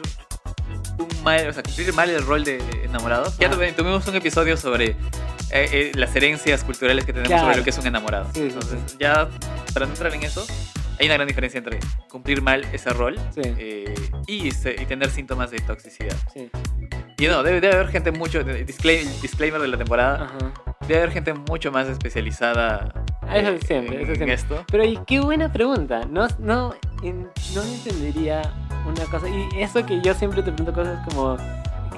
un 0.99 1.23
mal, 1.25 1.49
o 1.49 1.53
sea, 1.53 1.63
cumplir 1.63 1.93
mal 1.95 2.11
el 2.11 2.25
rol 2.27 2.43
de 2.45 2.59
enamorado. 2.85 3.33
Ya 3.39 3.47
Ajá. 3.49 3.57
tuve- 3.57 3.73
tuvimos 3.73 4.07
un 4.09 4.17
episodio 4.17 4.57
sobre 4.57 4.97
eh, 5.53 5.69
eh, 5.73 5.93
las 5.95 6.15
herencias 6.17 6.65
culturales 6.65 7.05
que 7.05 7.13
tenemos 7.13 7.29
Claro. 7.29 7.45
sobre 7.45 7.59
lo 7.59 7.65
que 7.65 7.71
es 7.71 7.79
un 7.79 7.87
enamorado. 7.87 8.27
Sí, 8.35 8.41
sí, 8.41 8.43
Entonces, 8.55 8.97
ya 8.99 9.29
para 9.75 9.87
no 9.87 9.93
entrar 9.93 10.13
en 10.15 10.23
eso, 10.23 10.45
hay 10.99 11.07
una 11.07 11.15
gran 11.15 11.27
diferencia 11.29 11.59
entre 11.59 11.79
cumplir 12.09 12.43
mal 12.43 12.65
ese 12.73 12.91
rol 12.91 13.17
Sí, 13.35 13.41
eh, 13.45 13.95
y, 14.27 14.49
y 14.49 14.87
tener 14.87 15.11
síntomas 15.11 15.51
de 15.51 15.59
toxicidad. 15.61 16.17
sí. 16.33 16.51
Y 17.19 17.27
no, 17.27 17.43
debe, 17.45 17.61
debe 17.61 17.75
haber 17.75 17.89
gente 17.89 18.11
mucho, 18.11 18.41
disclaim- 18.45 19.09
disclaimer 19.21 19.61
de 19.61 19.69
la 19.69 19.77
temporada, 19.79 20.25
Ajá. 20.25 20.53
debe 20.89 20.97
haber 21.03 21.13
gente 21.13 21.33
mucho 21.35 21.71
más 21.71 21.87
especializada 21.87 22.93
Ah, 23.23 23.39
Eso 23.39 23.51
eh, 23.51 23.59
siempre, 23.65 23.95
en, 23.97 24.03
eso 24.03 24.11
en 24.11 24.17
siempre. 24.17 24.35
esto. 24.35 24.65
Pero 24.71 24.85
y 24.85 24.99
qué 25.07 25.21
buena 25.21 25.53
pregunta. 25.53 26.01
No, 26.11 26.27
no, 26.41 26.75
en- 27.05 27.29
no 27.55 27.63
entendería 27.63 28.43
una 28.87 29.05
cosa. 29.05 29.29
Y 29.29 29.61
eso 29.63 29.87
que 29.87 30.01
yo 30.03 30.13
siempre 30.15 30.43
te 30.43 30.51
pregunto 30.51 30.73
cosas 30.83 30.99
como, 31.09 31.37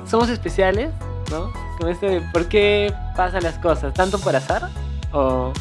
¿somos 0.06 0.28
especiales? 0.28 0.90
¿No? 1.30 1.52
Como 1.78 1.90
esto 1.90 2.06
de, 2.06 2.20
¿por 2.32 2.46
qué 2.48 2.92
pasan 3.16 3.42
las 3.42 3.58
cosas? 3.58 3.92
¿Tanto 3.94 4.18
por 4.20 4.36
azar? 4.36 4.68
¿O 5.12 5.52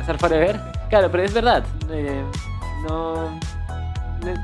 azar 0.00 0.18
forever? 0.18 0.60
Claro, 0.90 1.10
pero 1.10 1.22
es 1.22 1.32
verdad. 1.34 1.64
eh, 1.90 2.22
no, 2.88 3.38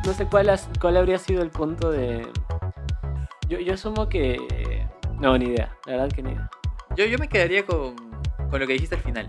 no, 0.04 0.12
sé 0.14 0.26
cuál, 0.26 0.48
has- 0.50 0.68
cuál 0.80 0.96
habría 0.96 1.18
sido 1.18 1.42
el 1.42 1.50
punto 1.50 1.90
de... 1.90 2.26
Yo, 3.48 3.58
yo 3.58 3.74
asumo 3.74 4.08
que... 4.08 4.86
No, 5.18 5.36
ni 5.36 5.46
idea. 5.46 5.70
La 5.86 5.92
verdad 5.92 6.08
que 6.14 6.22
ni 6.22 6.30
idea. 6.32 6.48
Yo, 6.96 7.04
yo 7.04 7.18
me 7.18 7.28
quedaría 7.28 7.64
con, 7.66 7.94
con 8.50 8.60
lo 8.60 8.66
que 8.66 8.72
dijiste 8.74 8.94
al 8.96 9.02
final. 9.02 9.28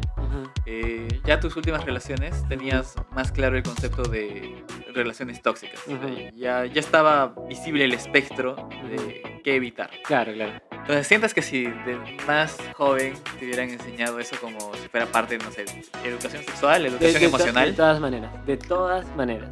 Eh, 0.65 1.07
ya 1.25 1.39
tus 1.39 1.55
últimas 1.57 1.83
relaciones 1.85 2.47
tenías 2.47 2.95
más 3.11 3.31
claro 3.31 3.57
el 3.57 3.63
concepto 3.63 4.03
de 4.03 4.63
relaciones 4.93 5.41
tóxicas. 5.41 5.79
Ujú. 5.87 6.07
Eh, 6.07 6.33
ya, 6.35 6.65
ya 6.65 6.79
estaba 6.79 7.33
visible 7.47 7.85
el 7.85 7.93
espectro 7.93 8.55
de 8.89 9.39
qué 9.43 9.55
evitar. 9.55 9.89
Claro, 10.05 10.33
claro. 10.33 10.53
Entonces, 10.71 11.07
sientas 11.07 11.33
que 11.33 11.41
si 11.41 11.63
de 11.65 11.97
más 12.27 12.57
joven 12.75 13.13
te 13.39 13.45
hubieran 13.45 13.69
enseñado 13.69 14.19
eso 14.19 14.35
como 14.41 14.59
si 14.75 14.87
fuera 14.89 15.05
parte, 15.05 15.37
no 15.37 15.51
sé, 15.51 15.65
educación 16.03 16.43
sexual, 16.43 16.81
De, 16.83 16.87
educación 16.89 17.13
de 17.13 17.19
to- 17.19 17.25
emocional. 17.35 17.69
de 17.71 17.75
todas 17.77 17.99
maneras, 17.99 18.45
de 18.45 18.57
todas 18.57 19.15
maneras. 19.15 19.49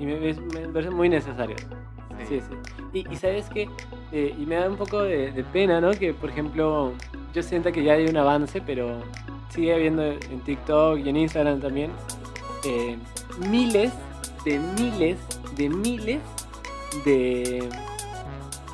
Y 0.00 0.06
me, 0.06 0.16
me- 0.18 0.68
parece 0.68 0.90
muy 0.90 1.08
necesario. 1.08 1.56
Sí, 2.28 2.40
sí. 2.40 2.56
Y, 2.94 3.12
y 3.12 3.16
sabes 3.16 3.46
que, 3.50 3.68
y 4.12 4.46
me 4.46 4.54
da 4.56 4.68
un 4.70 4.76
poco 4.76 5.02
de, 5.02 5.30
de 5.32 5.44
pena, 5.44 5.80
¿no? 5.80 5.90
Que, 5.92 6.14
por 6.14 6.30
ejemplo, 6.30 6.92
yo 7.34 7.42
siento 7.42 7.70
que 7.70 7.84
ya 7.84 7.92
hay 7.92 8.06
un 8.06 8.16
avance, 8.16 8.62
pero 8.64 9.02
sigue 9.50 9.74
habiendo 9.74 10.02
en 10.02 10.40
TikTok 10.40 10.98
y 11.04 11.08
en 11.10 11.16
Instagram 11.18 11.60
también 11.60 11.90
eh, 12.64 12.96
miles 13.50 13.92
de 14.46 14.60
miles 14.60 15.18
de 15.56 15.68
miles 15.68 16.20
de 17.04 17.68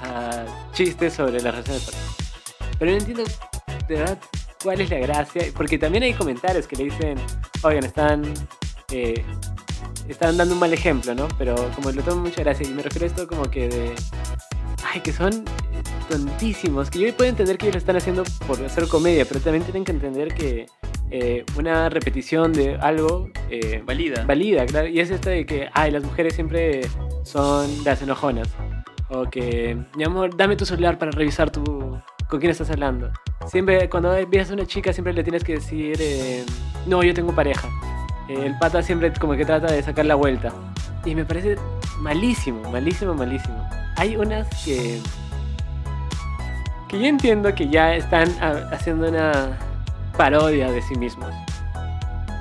ah, 0.03 0.45
chistes 0.73 1.15
sobre 1.15 1.41
las 1.41 1.55
relaciones 1.55 1.87
tóxicas. 1.87 2.17
Pero 2.79 2.91
no 2.91 2.97
entiendo 2.99 3.25
de 3.89 3.95
verdad 3.95 4.19
cuál 4.63 4.81
es 4.81 4.91
la 4.91 4.99
gracia, 4.99 5.45
porque 5.57 5.79
también 5.79 6.05
hay 6.05 6.13
comentarios 6.13 6.67
que 6.67 6.77
le 6.77 6.85
dicen, 6.85 7.19
oigan, 7.63 7.85
están, 7.85 8.23
eh, 8.91 9.25
están 10.09 10.37
dando 10.37 10.55
un 10.55 10.61
mal 10.61 10.73
ejemplo, 10.73 11.15
¿no? 11.15 11.27
Pero 11.39 11.55
como 11.75 11.91
lo 11.91 12.03
tomo 12.03 12.23
mucha 12.23 12.43
gracia, 12.43 12.67
y 12.67 12.71
me 12.71 12.83
refiero 12.83 13.07
a 13.07 13.09
esto 13.09 13.27
como 13.27 13.51
que 13.51 13.69
de, 13.69 13.95
ay, 14.85 15.01
que 15.01 15.13
son 15.13 15.45
tontísimos, 16.09 16.91
que 16.91 16.99
yo 16.99 17.17
puedo 17.17 17.31
entender 17.31 17.57
que 17.57 17.67
ellos 17.67 17.77
lo 17.77 17.79
están 17.79 17.97
haciendo 17.97 18.25
por 18.47 18.63
hacer 18.65 18.89
comedia, 18.89 19.25
pero 19.25 19.41
también 19.41 19.65
tienen 19.65 19.85
que 19.85 19.93
entender 19.93 20.35
que 20.35 20.67
eh, 21.15 21.45
una 21.59 21.91
repetición 21.91 22.55
de 22.55 22.77
algo 22.77 23.29
eh, 23.51 23.83
Valida. 23.85 24.25
valida, 24.25 24.65
claro. 24.65 24.89
Y 24.89 24.99
es 24.99 25.11
esto 25.11 25.29
de 25.29 25.45
que, 25.45 25.69
ay, 25.75 25.91
las 25.91 26.03
mujeres 26.03 26.35
siempre 26.35 26.81
son 27.23 27.69
las 27.85 28.01
enojonas. 28.01 28.49
O 29.11 29.25
que, 29.29 29.77
mi 29.95 30.05
amor, 30.05 30.35
dame 30.35 30.57
tu 30.57 30.65
celular 30.65 30.97
para 30.97 31.11
revisar 31.11 31.51
tu, 31.51 31.63
con 32.31 32.41
quién 32.41 32.51
estás 32.51 32.71
hablando. 32.71 33.11
Siempre, 33.47 33.91
cuando 33.91 34.11
ves 34.27 34.51
a 34.51 34.55
una 34.55 34.65
chica, 34.65 34.91
siempre 34.95 35.13
le 35.13 35.23
tienes 35.23 35.45
que 35.45 35.57
decir, 35.57 35.99
eh, 36.01 36.47
no, 36.87 37.03
yo 37.03 37.13
tengo 37.13 37.35
pareja. 37.35 37.69
El 38.31 38.57
pata 38.59 38.83
siempre 38.83 39.13
como 39.13 39.37
que 39.37 39.45
trata 39.45 39.71
de 39.71 39.83
sacar 39.83 40.07
la 40.07 40.15
vuelta. 40.15 40.51
Y 41.05 41.15
me 41.15 41.27
parece 41.27 41.57
malísimo, 41.99 42.71
malísimo, 42.71 43.13
malísimo. 43.13 43.69
Hay 43.97 44.17
unas 44.17 44.49
que... 44.65 44.99
Que 46.89 46.99
yo 46.99 47.05
entiendo 47.05 47.55
que 47.55 47.69
ya 47.69 47.97
están 47.97 48.35
ah, 48.41 48.71
haciendo 48.73 49.09
una 49.11 49.59
parodia 50.17 50.71
de 50.71 50.83
sí 50.83 50.95
mismos. 50.97 51.35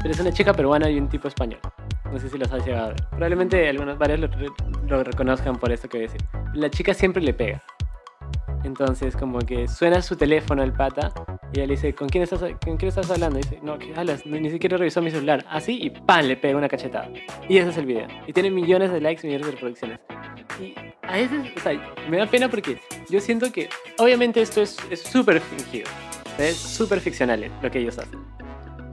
Pero 0.01 0.13
es 0.13 0.19
una 0.19 0.31
chica 0.31 0.53
peruana 0.53 0.89
y 0.89 0.97
un 0.97 1.07
tipo 1.07 1.27
español. 1.27 1.59
No 2.11 2.19
sé 2.19 2.29
si 2.29 2.37
los 2.37 2.51
has 2.51 2.65
llegado 2.65 2.85
a 2.85 2.89
ver. 2.89 3.03
Probablemente 3.11 3.69
algunos 3.69 3.97
varios 3.97 4.19
lo, 4.19 4.29
lo 4.87 5.03
reconozcan 5.03 5.57
por 5.57 5.71
esto 5.71 5.87
que 5.87 5.97
voy 5.97 6.07
a 6.07 6.11
decir. 6.11 6.27
La 6.53 6.69
chica 6.69 6.93
siempre 6.93 7.21
le 7.21 7.33
pega. 7.33 7.63
Entonces, 8.63 9.15
como 9.15 9.39
que 9.39 9.67
suena 9.67 10.01
su 10.01 10.15
teléfono 10.15 10.61
al 10.61 10.73
pata 10.73 11.11
y 11.53 11.57
ella 11.57 11.67
le 11.67 11.73
dice, 11.73 11.93
¿con 11.93 12.07
quién 12.07 12.23
estás, 12.23 12.41
¿con 12.63 12.77
quién 12.77 12.89
estás 12.89 13.09
hablando? 13.09 13.39
Y 13.39 13.41
dice, 13.41 13.59
no, 13.61 13.77
¿qué 13.79 13.93
hablas? 13.95 14.25
Ni 14.25 14.39
ni 14.39 14.49
siquiera 14.49 14.77
revisó 14.77 15.01
mi 15.01 15.11
celular. 15.11 15.43
Así 15.49 15.79
y 15.81 15.89
¡pam! 15.89 16.25
le 16.25 16.37
pega 16.37 16.57
una 16.57 16.69
cachetada. 16.69 17.09
Y 17.49 17.57
ese 17.57 17.69
es 17.69 17.77
el 17.77 17.85
video. 17.85 18.07
Y 18.27 18.33
tiene 18.33 18.51
millones 18.51 18.91
de 18.91 19.01
likes, 19.01 19.25
millones 19.25 19.47
de 19.47 19.51
reproducciones. 19.53 19.99
Y 20.59 20.75
a 21.01 21.13
veces, 21.13 21.39
o 21.57 21.59
sea, 21.59 21.95
me 22.09 22.17
da 22.17 22.27
pena 22.27 22.49
porque 22.49 22.79
yo 23.09 23.19
siento 23.19 23.51
que, 23.51 23.69
obviamente, 23.97 24.41
esto 24.41 24.61
es 24.61 24.77
es 24.89 25.01
súper 25.01 25.41
fingido. 25.41 25.89
Es 26.37 26.57
súper 26.57 26.99
ficcional 26.99 27.43
eh, 27.43 27.51
lo 27.61 27.69
que 27.69 27.79
ellos 27.79 27.97
hacen. 27.97 28.19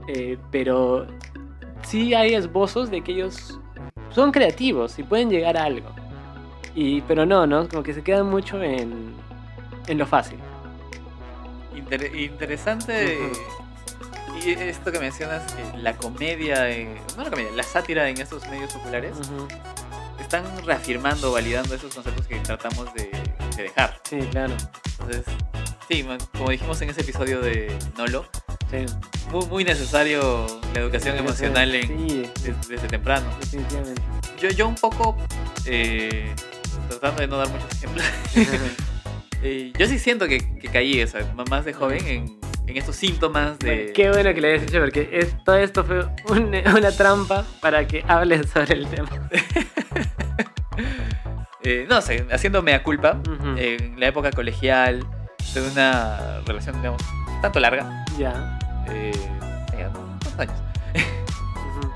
Eh, 0.07 0.37
pero 0.51 1.07
sí 1.83 2.13
hay 2.13 2.33
esbozos 2.33 2.89
de 2.89 3.01
que 3.01 3.11
ellos 3.13 3.59
son 4.11 4.31
creativos 4.31 4.97
y 4.99 5.03
pueden 5.03 5.29
llegar 5.29 5.57
a 5.57 5.63
algo. 5.63 5.89
Y, 6.75 7.01
pero 7.01 7.25
no, 7.25 7.47
¿no? 7.47 7.67
Como 7.67 7.83
que 7.83 7.93
se 7.93 8.03
quedan 8.03 8.29
mucho 8.29 8.61
en, 8.61 9.13
en 9.87 9.97
lo 9.97 10.05
fácil. 10.05 10.39
Inter- 11.75 12.15
interesante. 12.15 13.17
Y 14.45 14.51
esto 14.51 14.91
que 14.91 14.99
mencionas, 14.99 15.51
que 15.53 15.77
la 15.77 15.97
comedia, 15.97 16.69
eh, 16.69 16.87
no 17.17 17.23
la 17.23 17.29
comedia, 17.29 17.51
la 17.55 17.63
sátira 17.63 18.07
en 18.09 18.19
estos 18.21 18.47
medios 18.49 18.71
populares 18.71 19.17
están 20.19 20.43
reafirmando, 20.65 21.31
validando 21.31 21.75
esos 21.75 21.93
conceptos 21.93 22.25
que 22.27 22.35
tratamos 22.39 22.93
de, 22.93 23.09
de 23.63 23.69
dejar. 23.69 23.99
Sí, 24.09 24.19
claro. 24.31 24.53
Entonces, 24.99 25.23
sí, 25.89 26.05
como 26.37 26.49
dijimos 26.49 26.81
en 26.81 26.89
ese 26.89 27.01
episodio 27.01 27.41
de 27.41 27.75
Nolo, 27.97 28.25
Sí. 28.71 28.85
muy, 29.31 29.45
muy 29.47 29.63
necesario 29.63 30.45
la 30.75 30.81
educación 30.81 31.17
emocional 31.17 31.73
en, 31.73 31.87
Sí, 31.87 32.23
desde, 32.43 32.53
desde 32.75 32.87
temprano. 32.87 33.25
definitivamente. 33.39 34.01
Yo, 34.39 34.49
yo 34.49 34.67
un 34.67 34.75
poco, 34.75 35.17
eh, 35.65 36.33
tratando 36.89 37.21
de 37.21 37.27
no 37.27 37.37
dar 37.37 37.49
muchos 37.49 37.71
ejemplos, 37.73 38.05
eh, 39.41 39.71
yo 39.77 39.87
sí 39.87 39.97
siento 39.99 40.27
que, 40.27 40.55
que 40.59 40.67
caí, 40.69 41.01
o 41.01 41.07
sea, 41.07 41.21
más 41.49 41.65
de 41.65 41.73
joven, 41.73 42.05
en, 42.07 42.39
en 42.67 42.77
estos 42.77 42.95
síntomas 42.95 43.57
de... 43.59 43.75
Bueno, 43.75 43.91
qué 43.95 44.09
bueno 44.11 44.33
que 44.35 44.41
le 44.41 44.53
hayas 44.53 44.65
dicho 44.67 44.79
porque 44.79 45.09
es- 45.11 45.43
todo 45.43 45.57
esto 45.57 45.83
fue 45.83 46.05
un- 46.29 46.53
una 46.77 46.91
trampa 46.91 47.45
para 47.61 47.87
que 47.87 48.03
hables 48.07 48.47
sobre 48.51 48.75
el 48.75 48.87
tema. 48.87 49.09
eh, 51.63 51.85
no 51.89 52.01
sé, 52.01 52.25
haciendo 52.31 52.61
mea 52.61 52.83
culpa, 52.83 53.17
en 53.57 53.99
la 53.99 54.07
época 54.07 54.31
colegial, 54.31 55.05
tuve 55.53 55.69
una 55.71 56.39
relación, 56.45 56.75
digamos, 56.77 57.01
tanto 57.41 57.59
larga, 57.59 58.05
Ya. 58.17 58.59
eh, 58.89 59.11
¿cuántos 59.91 60.39
años? 60.39 60.55
Ujú. 60.95 61.91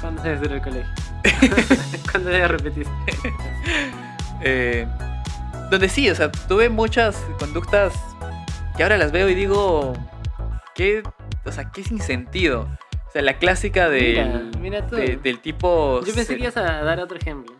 ¿Cuándo 0.00 0.22
se 0.22 0.28
desde 0.36 0.54
el 0.54 0.62
colegio? 0.62 0.90
¿Cuándo 2.10 2.30
ya 2.30 2.48
repetiste? 2.48 2.90
Eh, 4.42 4.86
donde 5.70 5.88
sí, 5.88 6.10
o 6.10 6.14
sea, 6.14 6.30
tuve 6.30 6.68
muchas 6.68 7.16
conductas 7.38 7.94
que 8.76 8.82
ahora 8.82 8.96
las 8.98 9.12
veo 9.12 9.28
y 9.28 9.34
digo, 9.34 9.94
¿qué, 10.74 11.02
o 11.44 11.52
sea, 11.52 11.70
qué 11.70 11.82
sin 11.82 12.00
sentido? 12.00 12.68
O 13.08 13.10
sea, 13.12 13.22
la 13.22 13.38
clásica 13.38 13.88
del, 13.88 14.50
Mira, 14.52 14.58
mira 14.60 14.86
tú. 14.86 14.96
de- 14.96 15.16
del 15.16 15.38
tipo... 15.38 16.00
Yo 16.04 16.14
pensé 16.14 16.36
que 16.36 16.42
ibas 16.42 16.56
a 16.56 16.82
dar 16.82 16.98
otro 17.00 17.16
ejemplo. 17.16 17.54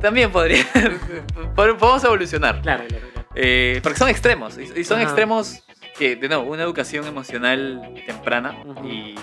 También 0.00 0.30
podría... 0.30 0.64
Pod- 1.54 1.76
Podemos 1.78 2.04
evolucionar. 2.04 2.60
Claro, 2.62 2.84
claro, 2.88 3.06
claro. 3.12 3.28
Eh, 3.34 3.80
porque 3.82 3.98
son 3.98 4.08
extremos. 4.08 4.58
Y, 4.58 4.80
y 4.80 4.84
son 4.84 4.98
Ajá. 4.98 5.04
extremos 5.08 5.62
que, 5.98 6.16
de 6.16 6.28
nuevo, 6.28 6.44
una 6.44 6.62
educación 6.62 7.06
emocional 7.06 7.94
temprana 8.06 8.56
y 8.84 9.14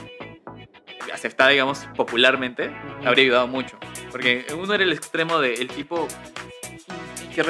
aceptada, 1.14 1.50
digamos, 1.50 1.88
popularmente, 1.96 2.68
Ujú. 2.70 3.08
habría 3.08 3.26
ayudado 3.26 3.48
mucho. 3.48 3.78
Porque 4.12 4.46
uno 4.58 4.74
era 4.74 4.84
el 4.84 4.92
extremo 4.92 5.40
del 5.40 5.68
tipo 5.68 6.08
que 7.36 7.44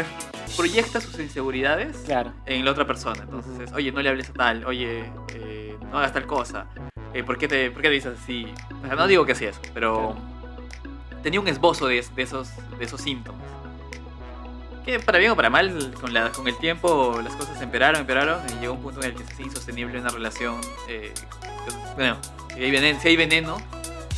proyecta 0.56 1.02
sus 1.02 1.18
inseguridades 1.20 1.98
Claro. 2.06 2.34
en 2.46 2.66
la 2.66 2.72
otra 2.72 2.86
persona. 2.86 3.22
Entonces, 3.24 3.60
es, 3.60 3.74
oye, 3.74 3.92
no 3.92 4.02
le 4.02 4.10
hables 4.10 4.30
a 4.30 4.34
tal, 4.34 4.66
oye, 4.66 5.06
eh, 5.34 5.76
no 5.90 5.98
hagas 5.98 6.14
tal 6.14 6.26
cosa, 6.28 6.68
eh, 7.14 7.24
¿por, 7.24 7.38
qué 7.38 7.48
te, 7.48 7.72
¿por 7.72 7.82
qué 7.82 7.88
te 7.88 7.94
dices 7.96 8.14
así? 8.22 8.46
O 8.84 8.86
sea, 8.88 8.96
no 8.96 9.08
digo 9.08 9.26
que 9.26 9.32
así 9.32 9.46
eso, 9.46 9.60
pero 9.74 10.16
tenía 11.24 11.40
un 11.40 11.48
esbozo 11.48 11.88
de, 11.88 12.06
de 12.16 12.22
esos, 12.24 12.50
de 12.78 12.86
esos 12.86 13.02
síntomas. 13.02 13.42
Que 14.86 15.00
para 15.00 15.20
bien 15.20 15.32
o 15.32 15.36
para 15.36 15.50
mal, 15.50 15.94
con, 16.02 16.12
la, 16.14 16.32
con 16.32 16.48
el 16.48 16.58
tiempo 16.58 17.20
las 17.24 17.36
cosas 17.36 17.62
empeoraron, 17.62 18.02
empeoraron, 18.02 18.40
y 18.50 18.60
llegó 18.62 18.74
un 18.74 18.82
punto 18.82 19.02
en 19.04 19.12
el 19.12 19.16
que 19.16 19.24
hace 19.24 19.44
insostenible 19.44 20.00
una 20.00 20.10
relación. 20.10 20.60
eh, 20.88 21.14
bueno, 21.96 22.18
si 22.56 22.64
hay, 22.64 22.72
veneno, 22.72 23.00
si 23.00 23.08
hay 23.10 23.16
veneno, 23.16 23.58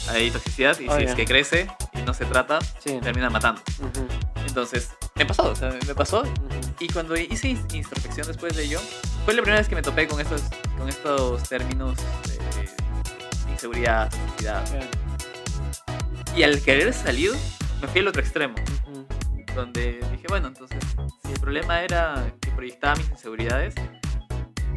hay 0.10 0.32
toxicidad, 0.32 0.80
y 0.80 0.84
si 0.86 0.90
Obvio. 0.90 1.10
es 1.10 1.16
que 1.16 1.26
crece 1.26 1.68
y 1.94 2.02
no 2.04 2.14
se 2.14 2.24
trata, 2.26 2.60
Sí. 2.80 2.98
termina 3.02 3.30
matando. 3.30 3.62
Ujú, 3.80 4.08
Entonces, 4.48 4.92
me 5.16 5.26
pasó, 5.26 5.50
o 5.52 5.56
sea, 5.56 5.70
me 5.86 5.96
pasó, 5.96 6.22
ujú. 6.22 6.32
y 6.80 6.88
cuando 6.88 7.18
hice 7.18 7.50
introspección 7.74 8.26
después 8.28 8.56
de 8.56 8.64
ello, 8.64 8.80
fue 9.26 9.34
la 9.34 9.42
primera 9.42 9.60
vez 9.60 9.68
que 9.68 9.76
me 9.76 9.82
topé 9.82 10.08
con 10.08 10.22
estos, 10.22 10.44
con 10.78 10.88
estos 10.88 11.44
términos 11.50 11.98
de 12.28 13.52
inseguridad, 13.52 14.10
toxicidad. 14.10 14.64
Claro. 14.70 14.88
Y 16.36 16.42
al 16.42 16.62
querer 16.62 16.92
salir, 16.94 17.32
me 17.80 17.88
fui 17.88 18.02
al 18.02 18.08
otro 18.08 18.22
extremo, 18.22 18.56
donde 19.56 20.00
dije, 20.12 20.26
bueno, 20.30 20.48
entonces, 20.48 20.80
si 21.24 21.32
el 21.32 21.40
problema 21.40 21.82
era 21.82 22.34
que 22.42 22.50
proyectaba 22.50 22.96
mis 22.96 23.08
inseguridades, 23.10 23.76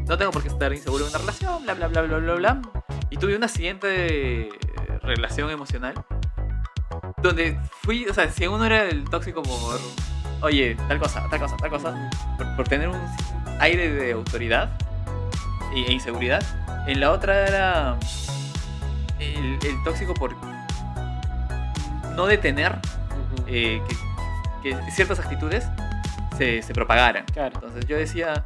no 0.06 0.18
tengo 0.18 0.30
por 0.32 0.42
qué 0.42 0.48
estar 0.48 0.70
inseguro 0.72 1.04
en 1.04 1.10
una 1.10 1.18
relación, 1.18 1.62
bla, 1.62 1.72
bla, 1.72 1.88
bla, 1.88 2.02
bla, 2.02 2.18
bla, 2.18 2.34
bla. 2.34 2.62
Y 3.08 3.16
tuve 3.16 3.34
una 3.36 3.48
siguiente 3.48 4.48
eh, 4.48 4.50
relación 5.02 5.48
emocional, 5.50 5.94
donde 7.22 7.58
fui, 7.82 8.04
o 8.06 8.12
sea, 8.12 8.30
si 8.30 8.46
uno 8.46 8.66
era 8.66 8.84
el 8.84 9.04
tóxico 9.04 9.42
por, 9.42 9.80
oye, 10.42 10.76
tal 10.88 10.98
cosa, 10.98 11.26
tal 11.30 11.40
cosa, 11.40 11.56
tal 11.56 11.70
cosa, 11.70 12.10
por, 12.36 12.56
por 12.56 12.68
tener 12.68 12.88
un 12.88 13.00
aire 13.60 13.90
de 13.90 14.12
autoridad 14.12 14.76
e, 15.74 15.86
e 15.86 15.92
inseguridad. 15.92 16.44
En 16.86 17.00
la 17.00 17.12
otra 17.12 17.48
era 17.48 17.98
el, 19.18 19.58
el 19.66 19.82
tóxico 19.84 20.12
por 20.12 20.36
no 22.16 22.26
detener 22.26 22.72
Ujú. 22.72 23.44
eh, 23.46 23.80
que, 24.62 24.70
que 24.70 24.90
ciertas 24.90 25.18
actitudes 25.20 25.66
se, 26.36 26.62
se 26.62 26.74
propagaran. 26.74 27.24
Claro. 27.32 27.52
Entonces 27.54 27.86
yo 27.86 27.96
decía, 27.96 28.44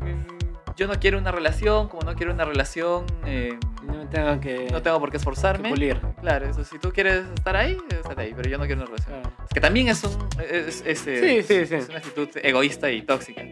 "Mm, 0.00 0.74
yo 0.76 0.86
no 0.86 0.94
quiero 1.00 1.18
una 1.18 1.30
relación, 1.32 1.88
como 1.88 2.02
no 2.02 2.14
quiero 2.14 2.32
una 2.32 2.44
relación, 2.44 3.06
eh, 3.26 3.58
No 3.84 4.08
tengo 4.08 4.40
que, 4.40 4.68
no 4.70 4.80
tengo 4.82 4.98
por 5.00 5.10
qué 5.10 5.16
esforzarme. 5.18 5.68
pulir. 5.70 5.98
Claro, 6.20 6.46
eso, 6.46 6.64
si 6.64 6.78
tú 6.78 6.90
quieres 6.92 7.24
estar 7.34 7.54
ahí, 7.56 7.76
estate 7.90 8.22
ahí, 8.22 8.32
pero 8.34 8.48
yo 8.48 8.58
no 8.58 8.64
quiero 8.66 8.80
una 8.82 8.90
relación. 8.90 9.20
Claro. 9.22 9.36
Es 9.44 9.50
que 9.54 9.60
también 9.60 9.88
es, 9.88 10.02
un, 10.04 10.28
es, 10.48 10.82
es, 10.86 10.98
Sí, 11.00 11.42
sí, 11.42 11.66
sí. 11.66 11.74
es 11.74 11.88
una 11.88 11.98
actitud 11.98 12.28
egoísta 12.42 12.90
y 12.90 13.02
tóxica. 13.02 13.42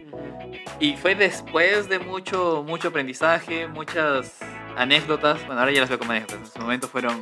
Y 0.79 0.95
fue 0.97 1.15
después 1.15 1.87
de 1.89 1.99
mucho, 1.99 2.63
mucho 2.67 2.87
aprendizaje, 2.89 3.67
muchas 3.67 4.37
anécdotas. 4.77 5.45
Bueno, 5.45 5.59
ahora 5.61 5.71
ya 5.71 5.81
las 5.81 5.89
veo 5.89 5.99
como 5.99 6.11
anécdotas. 6.11 6.39
En 6.39 6.47
su 6.47 6.59
momento 6.59 6.87
fueron 6.87 7.21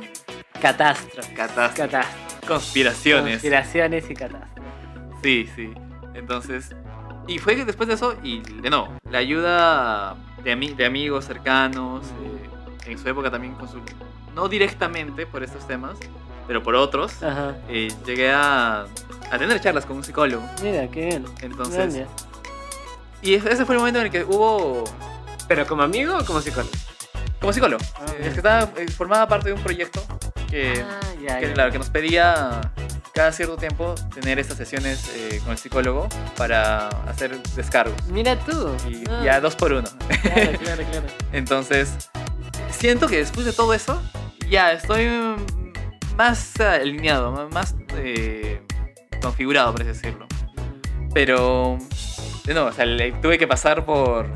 Catástrofe. 0.60 1.34
catas 1.34 1.74
Catástrofe. 1.74 2.31
Conspiraciones. 2.46 3.34
Conspiraciones 3.34 4.10
y 4.10 4.14
catástrofes. 4.14 4.62
Sí, 5.22 5.48
sí. 5.54 5.72
Entonces, 6.14 6.74
y 7.26 7.38
fue 7.38 7.56
que 7.56 7.64
después 7.64 7.88
de 7.88 7.94
eso, 7.94 8.14
y 8.22 8.40
de 8.40 8.70
nuevo, 8.70 8.88
la 9.10 9.18
ayuda 9.18 10.16
de, 10.42 10.52
ami- 10.56 10.74
de 10.74 10.84
amigos 10.86 11.24
cercanos, 11.24 12.04
eh, 12.84 12.90
en 12.90 12.98
su 12.98 13.08
época 13.08 13.30
también 13.30 13.56
consul- 13.56 13.82
no 14.34 14.48
directamente 14.48 15.26
por 15.26 15.42
estos 15.42 15.66
temas, 15.66 15.96
pero 16.46 16.62
por 16.62 16.74
otros, 16.74 17.22
Ajá. 17.22 17.54
eh, 17.68 17.92
llegué 18.04 18.32
a, 18.32 18.86
a 19.30 19.38
tener 19.38 19.60
charlas 19.60 19.86
con 19.86 19.96
un 19.96 20.04
psicólogo. 20.04 20.42
Mira, 20.62 20.88
qué 20.88 21.06
bien. 21.06 21.24
Entonces, 21.40 21.76
Grande. 21.76 22.06
y 23.22 23.34
ese 23.34 23.64
fue 23.64 23.76
el 23.76 23.78
momento 23.78 24.00
en 24.00 24.06
el 24.06 24.12
que 24.12 24.24
hubo 24.24 24.84
¿Pero 25.48 25.66
como 25.66 25.82
amigo 25.82 26.16
o 26.18 26.24
como 26.24 26.40
psicólogo? 26.40 26.72
Como 27.40 27.52
psicólogo. 27.52 27.82
Ah, 27.96 28.04
Eh, 28.18 28.22
es 28.26 28.28
que 28.32 28.36
estaba, 28.38 28.62
eh, 28.76 28.88
formaba 28.90 29.26
parte 29.28 29.48
de 29.48 29.54
un 29.54 29.62
proyecto 29.62 30.02
que, 30.50 30.82
Ah, 30.82 31.00
ya, 31.22 31.40
que, 31.40 31.52
claro, 31.52 31.70
que 31.72 31.78
nos 31.78 31.90
pedía 31.90 32.60
cada 33.14 33.30
cierto 33.32 33.56
tiempo 33.56 33.94
tener 34.14 34.38
estas 34.38 34.56
sesiones 34.56 35.10
eh, 35.16 35.40
con 35.42 35.52
el 35.52 35.58
psicólogo 35.58 36.08
para 36.36 36.88
hacer 37.08 37.40
descargos. 37.54 37.94
Mira 38.08 38.36
tú. 38.38 38.74
Y 38.88 39.04
Ah, 39.10 39.20
ya 39.24 39.40
dos 39.40 39.54
por 39.56 39.72
uno. 39.72 39.88
Claro, 40.22 40.58
claro, 40.62 40.82
claro. 40.90 41.06
Entonces, 41.32 42.10
siento 42.70 43.06
que 43.08 43.18
después 43.18 43.44
de 43.46 43.52
todo 43.52 43.74
eso, 43.74 44.00
ya 44.48 44.72
estoy 44.72 45.08
más 46.16 46.58
alineado, 46.60 47.48
más 47.50 47.74
eh, 47.96 48.62
configurado, 49.20 49.72
por 49.72 49.82
así 49.82 49.88
decirlo. 49.88 50.26
Pero, 51.14 51.78
nuevo, 52.46 52.66
o 52.68 52.72
sea, 52.72 52.86
le- 52.86 53.12
tuve 53.12 53.36
que 53.38 53.46
pasar 53.46 53.84
por, 53.84 54.26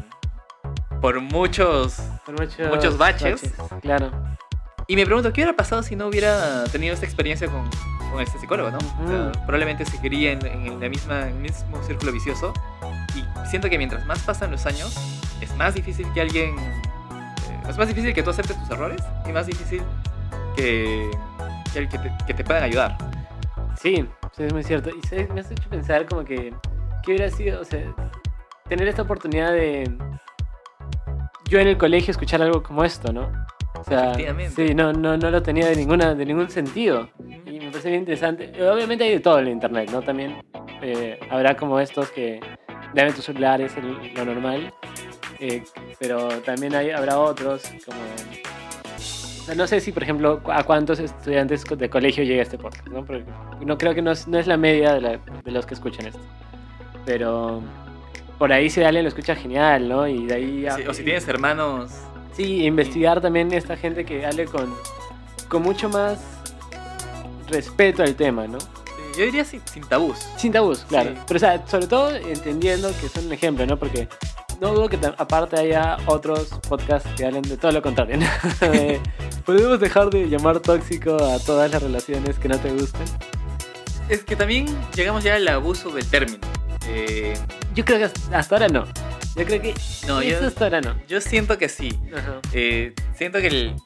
por 1.00 1.20
muchos... 1.20 1.96
Por 2.26 2.38
muchos, 2.40 2.68
Muchos 2.68 2.98
baches. 2.98 3.40
Claro. 3.80 4.10
Y 4.88 4.94
me 4.96 5.04
pregunto, 5.04 5.32
¿qué 5.32 5.40
hubiera 5.40 5.56
pasado 5.56 5.82
si 5.82 5.96
no 5.96 6.06
hubiera 6.06 6.64
tenido 6.64 6.94
esta 6.94 7.06
experiencia 7.06 7.48
con, 7.48 7.68
con 8.12 8.20
este 8.20 8.38
psicólogo, 8.38 8.70
no? 8.70 8.78
O 8.78 9.08
sea, 9.08 9.18
Ujú. 9.18 9.32
probablemente 9.44 9.84
seguiría 9.84 10.32
en, 10.32 10.46
en 10.46 10.80
la 10.80 10.88
misma, 10.88 11.22
en 11.22 11.36
el 11.36 11.42
mismo 11.42 11.82
círculo 11.82 12.12
vicioso. 12.12 12.52
Y 13.16 13.48
siento 13.48 13.68
que 13.68 13.78
mientras 13.78 14.06
más 14.06 14.20
pasan 14.20 14.50
los 14.52 14.64
años, 14.66 14.94
es 15.40 15.54
más 15.56 15.74
difícil 15.74 16.06
que 16.12 16.20
alguien... 16.20 16.56
eh, 16.58 17.60
es 17.68 17.76
más 17.76 17.88
difícil 17.88 18.14
que 18.14 18.22
tú 18.22 18.30
aceptes 18.30 18.56
tus 18.60 18.70
errores 18.70 19.02
y 19.28 19.32
más 19.32 19.46
difícil 19.46 19.82
que, 20.54 21.10
que, 21.72 21.86
te, 21.86 22.12
que 22.26 22.34
te 22.34 22.44
puedan 22.44 22.62
ayudar. 22.62 22.96
Sí, 23.80 24.08
sí, 24.36 24.42
es 24.44 24.52
muy 24.52 24.62
cierto. 24.62 24.90
Y 24.90 25.04
¿sabes? 25.06 25.28
me 25.30 25.40
has 25.40 25.50
hecho 25.50 25.68
pensar 25.68 26.06
como 26.06 26.24
que, 26.24 26.54
¿qué 27.02 27.12
hubiera 27.12 27.28
sido? 27.30 27.60
O 27.60 27.64
sea, 27.64 27.82
tener 28.68 28.86
esta 28.86 29.02
oportunidad 29.02 29.52
de 29.52 29.92
yo 31.48 31.58
en 31.58 31.68
el 31.68 31.76
colegio 31.76 32.12
escuchar 32.12 32.40
algo 32.42 32.62
como 32.62 32.84
esto, 32.84 33.12
¿no? 33.12 33.30
Sea, 33.88 34.14
sí, 34.54 34.74
no, 34.74 34.92
no, 34.92 35.16
no 35.16 35.30
lo 35.30 35.42
tenía 35.42 35.66
de 35.68 35.76
ninguna, 35.76 36.14
de 36.14 36.26
ningún 36.26 36.50
sentido. 36.50 37.08
Y 37.46 37.60
me 37.60 37.66
parece 37.70 37.88
bien 37.90 38.00
interesante. 38.00 38.50
Obviamente 38.68 39.04
hay 39.04 39.10
de 39.12 39.20
todo 39.20 39.38
en 39.38 39.46
el 39.46 39.52
internet, 39.52 39.90
¿no? 39.92 40.02
También 40.02 40.42
eh, 40.82 41.20
habrá 41.30 41.56
como 41.56 41.78
estos 41.78 42.10
que 42.10 42.40
deben 42.94 43.14
tus 43.14 43.24
celulares, 43.26 43.72
el- 43.76 44.12
lo 44.14 44.24
normal. 44.24 44.72
Eh, 45.38 45.62
pero 46.00 46.26
también 46.40 46.74
hay, 46.74 46.90
habrá 46.90 47.18
otros 47.20 47.62
como... 47.84 47.98
No 49.54 49.68
sé 49.68 49.78
si, 49.78 49.92
por 49.92 50.02
ejemplo, 50.02 50.40
a 50.52 50.64
cuántos 50.64 50.98
estudiantes 50.98 51.62
de 51.64 51.88
colegio 51.88 52.24
llega 52.24 52.42
este 52.42 52.58
podcast, 52.58 52.88
¿no? 52.88 53.04
Porque 53.04 53.24
no 53.64 53.78
creo 53.78 53.94
que 53.94 54.02
no 54.02 54.10
es, 54.10 54.26
no 54.26 54.36
es 54.38 54.48
la 54.48 54.56
media 54.56 54.94
de, 54.94 55.00
la- 55.00 55.18
de 55.44 55.50
los 55.52 55.64
que 55.64 55.74
escuchan 55.74 56.06
esto. 56.08 56.18
Pero 57.04 57.62
por 58.38 58.52
ahí 58.52 58.68
si 58.68 58.82
alguien 58.82 59.04
lo 59.04 59.08
escucha 59.10 59.36
genial, 59.36 59.88
¿no? 59.88 60.08
Y 60.08 60.26
de 60.26 60.34
ahí... 60.34 60.66
Sí, 60.76 60.82
o 60.88 60.92
si 60.92 61.04
tienes 61.04 61.28
hermanos... 61.28 61.92
Sí, 62.36 62.64
investigar 62.64 63.20
también 63.20 63.52
esta 63.52 63.76
gente 63.76 64.04
que 64.04 64.26
hable 64.26 64.44
con, 64.44 64.74
con 65.48 65.62
mucho 65.62 65.88
más 65.88 66.18
respeto 67.48 68.02
al 68.02 68.14
tema, 68.14 68.46
¿no? 68.46 68.58
yo 69.16 69.24
diría 69.24 69.44
sin, 69.44 69.62
sin 69.72 69.82
tabús. 69.82 70.18
Sin 70.36 70.52
tabús, 70.52 70.84
claro. 70.88 71.10
Sí. 71.10 71.16
Pero, 71.26 71.36
o 71.36 71.40
sea, 71.40 71.66
sobre 71.66 71.86
todo 71.86 72.14
entendiendo 72.14 72.92
que 73.00 73.08
son 73.08 73.26
un 73.26 73.32
ejemplo, 73.32 73.66
¿no? 73.66 73.78
Porque 73.78 74.08
no 74.60 74.74
dudo 74.74 74.88
que 74.88 74.98
aparte 75.16 75.58
haya 75.58 75.96
otros 76.06 76.48
podcasts 76.68 77.08
que 77.16 77.24
hablen 77.24 77.42
de 77.42 77.56
todo 77.56 77.72
lo 77.72 77.82
contrario, 77.82 78.18
¿no? 78.18 78.26
De, 78.70 79.00
Podemos 79.44 79.78
dejar 79.78 80.10
de 80.10 80.28
llamar 80.28 80.58
tóxico 80.58 81.14
a 81.14 81.38
todas 81.38 81.70
las 81.70 81.80
relaciones 81.80 82.36
que 82.38 82.48
no 82.48 82.58
te 82.58 82.70
gusten. 82.72 83.04
Es 84.08 84.24
que 84.24 84.34
también 84.34 84.66
llegamos 84.94 85.22
ya 85.22 85.36
al 85.36 85.46
abuso 85.46 85.90
del 85.90 86.04
término. 86.04 86.40
Eh, 86.88 87.34
Yo 87.74 87.84
creo 87.84 87.98
que 87.98 88.34
hasta 88.34 88.54
ahora 88.56 88.68
no. 88.68 88.84
Yo 89.36 89.44
creo 89.44 89.60
que 89.62 89.74
no, 90.06 90.20
eso 90.20 90.40
yo, 90.40 90.46
hasta 90.48 90.64
ahora 90.64 90.80
no. 90.80 90.94
yo 91.08 91.20
siento 91.20 91.58
que 91.58 91.68
sí. 91.68 91.98
Ajá. 92.16 92.40
Eh, 92.52 92.94
siento 93.14 93.38
que 93.40 93.46
el- 93.48 93.76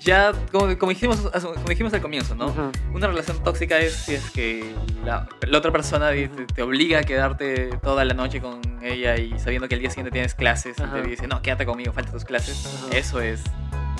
ya, 0.00 0.32
como, 0.52 0.76
como 0.76 0.90
dijimos, 0.90 1.16
como 1.18 1.68
dijimos 1.68 1.94
al 1.94 2.02
comienzo, 2.02 2.34
¿no? 2.34 2.52
Una 2.92 3.06
relación 3.06 3.42
tóxica 3.42 3.78
es 3.78 3.94
si 3.94 4.14
es 4.14 4.30
que 4.30 4.74
la, 5.04 5.26
la 5.46 5.58
otra 5.58 5.72
persona 5.72 6.10
te, 6.10 6.28
te 6.28 6.62
obliga 6.62 6.98
a 6.98 7.02
quedarte 7.04 7.70
toda 7.82 8.04
la 8.04 8.12
noche 8.12 8.40
con 8.42 8.60
ella 8.82 9.16
y 9.16 9.38
sabiendo 9.38 9.66
que 9.66 9.76
el 9.76 9.80
día 9.80 9.88
siguiente 9.90 10.10
tienes 10.10 10.34
clases 10.34 10.76
y 10.78 10.82
te 10.82 11.02
dice, 11.08 11.26
no, 11.26 11.40
quédate 11.40 11.64
conmigo, 11.64 11.92
falta 11.94 12.12
tus 12.12 12.24
clases. 12.26 12.84
Eso 12.92 13.20
es 13.22 13.40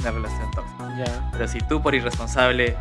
una 0.00 0.10
relación 0.10 0.50
tóxica. 0.50 1.30
Pero 1.32 1.48
si 1.48 1.58
tú 1.60 1.80
por 1.80 1.94
irresponsable, 1.94 2.76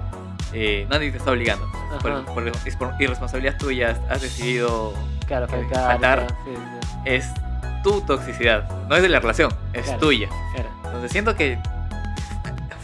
eh, 0.52 0.86
nadie 0.90 1.10
te 1.12 1.18
está 1.20 1.32
obligando, 1.32 1.66
por, 2.02 2.26
por- 2.26 2.52
por 2.78 3.02
irresponsabilidad 3.02 3.58
tuya 3.58 3.98
has 4.10 4.22
decidido, 4.22 4.94
Claro, 5.28 5.48
faltar. 5.48 6.28
Sí, 6.44 6.52
sí, 6.54 6.62
es 7.06 7.26
tu 7.84 8.02
toxicidad, 8.02 8.88
no 8.88 8.96
es 8.96 9.02
de 9.02 9.10
la 9.10 9.20
relación, 9.20 9.52
es 9.74 9.84
Claro. 9.86 10.00
tuya. 10.00 10.30
claro. 10.56 10.70
Entonces 10.86 11.12
siento 11.12 11.36
que 11.36 11.60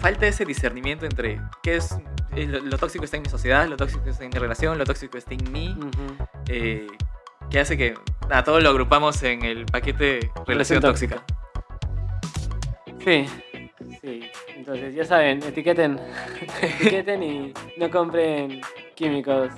falta 0.01 0.27
ese 0.27 0.45
discernimiento 0.45 1.05
entre 1.05 1.41
qué 1.63 1.75
es 1.77 1.97
eh, 2.35 2.45
lo, 2.45 2.59
lo 2.59 2.77
tóxico 2.77 3.03
está 3.05 3.17
en 3.17 3.23
mi 3.23 3.29
sociedad, 3.29 3.67
lo 3.67 3.75
tóxico 3.77 4.07
está 4.09 4.23
en 4.23 4.29
mi 4.31 4.37
relación, 4.39 4.77
lo 4.77 4.85
tóxico 4.85 5.17
está 5.17 5.33
en 5.33 5.51
mí, 5.51 5.75
eh, 6.47 6.87
que 7.49 7.59
hace 7.59 7.75
que 7.77 7.95
a 8.29 8.43
todos 8.43 8.61
lo 8.61 8.69
agrupamos 8.69 9.21
en 9.23 9.43
el 9.43 9.65
paquete 9.65 10.29
relación 10.45 10.81
tóxica. 10.81 11.23
Sí, 13.03 13.25
sí. 14.01 14.29
Entonces, 14.55 14.93
ya 14.93 15.05
saben, 15.05 15.41
etiqueten. 15.41 15.99
etiqueten 16.61 17.23
y 17.23 17.53
no 17.77 17.89
compren 17.89 18.61
químicos 18.95 19.49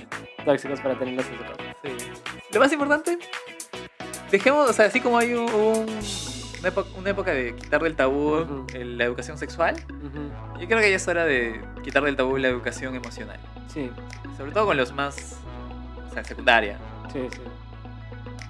tóxicos 0.46 0.80
para 0.80 0.98
tenerlos 0.98 1.26
en 1.28 1.38
su 1.38 1.44
casa. 1.44 1.76
Sí. 1.84 1.90
Lo 2.54 2.60
más 2.60 2.72
importante, 2.72 3.18
dejemos, 4.32 4.70
o 4.70 4.74
sea, 4.74 4.86
así 4.86 5.00
como 5.02 5.18
hay 5.18 5.34
un, 5.34 5.50
un- 5.54 6.00
una, 6.60 6.68
época, 6.68 6.90
una 6.98 7.10
época 7.10 7.32
de 7.32 7.56
quitar 7.56 7.82
del 7.84 7.96
tabú 7.96 8.66
la 8.74 9.04
educación 9.04 9.38
sexual, 9.38 9.76
yo 10.60 10.68
creo 10.68 10.80
que 10.80 10.90
ya 10.90 10.96
es 10.96 11.08
hora 11.08 11.26
de 11.26 11.60
quitar 11.84 12.04
del 12.04 12.16
tabú 12.16 12.38
la 12.38 12.48
educación 12.48 12.96
emocional. 12.96 13.40
Sí, 13.68 13.90
Sobre 14.38 14.52
todo 14.52 14.66
con 14.68 14.78
los 14.78 14.94
más, 14.94 15.38
o 16.10 16.14
sea, 16.14 16.24
secundaria. 16.24 16.78
sí, 17.12 17.20
sí. 17.32 17.42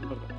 Importante. 0.02 0.31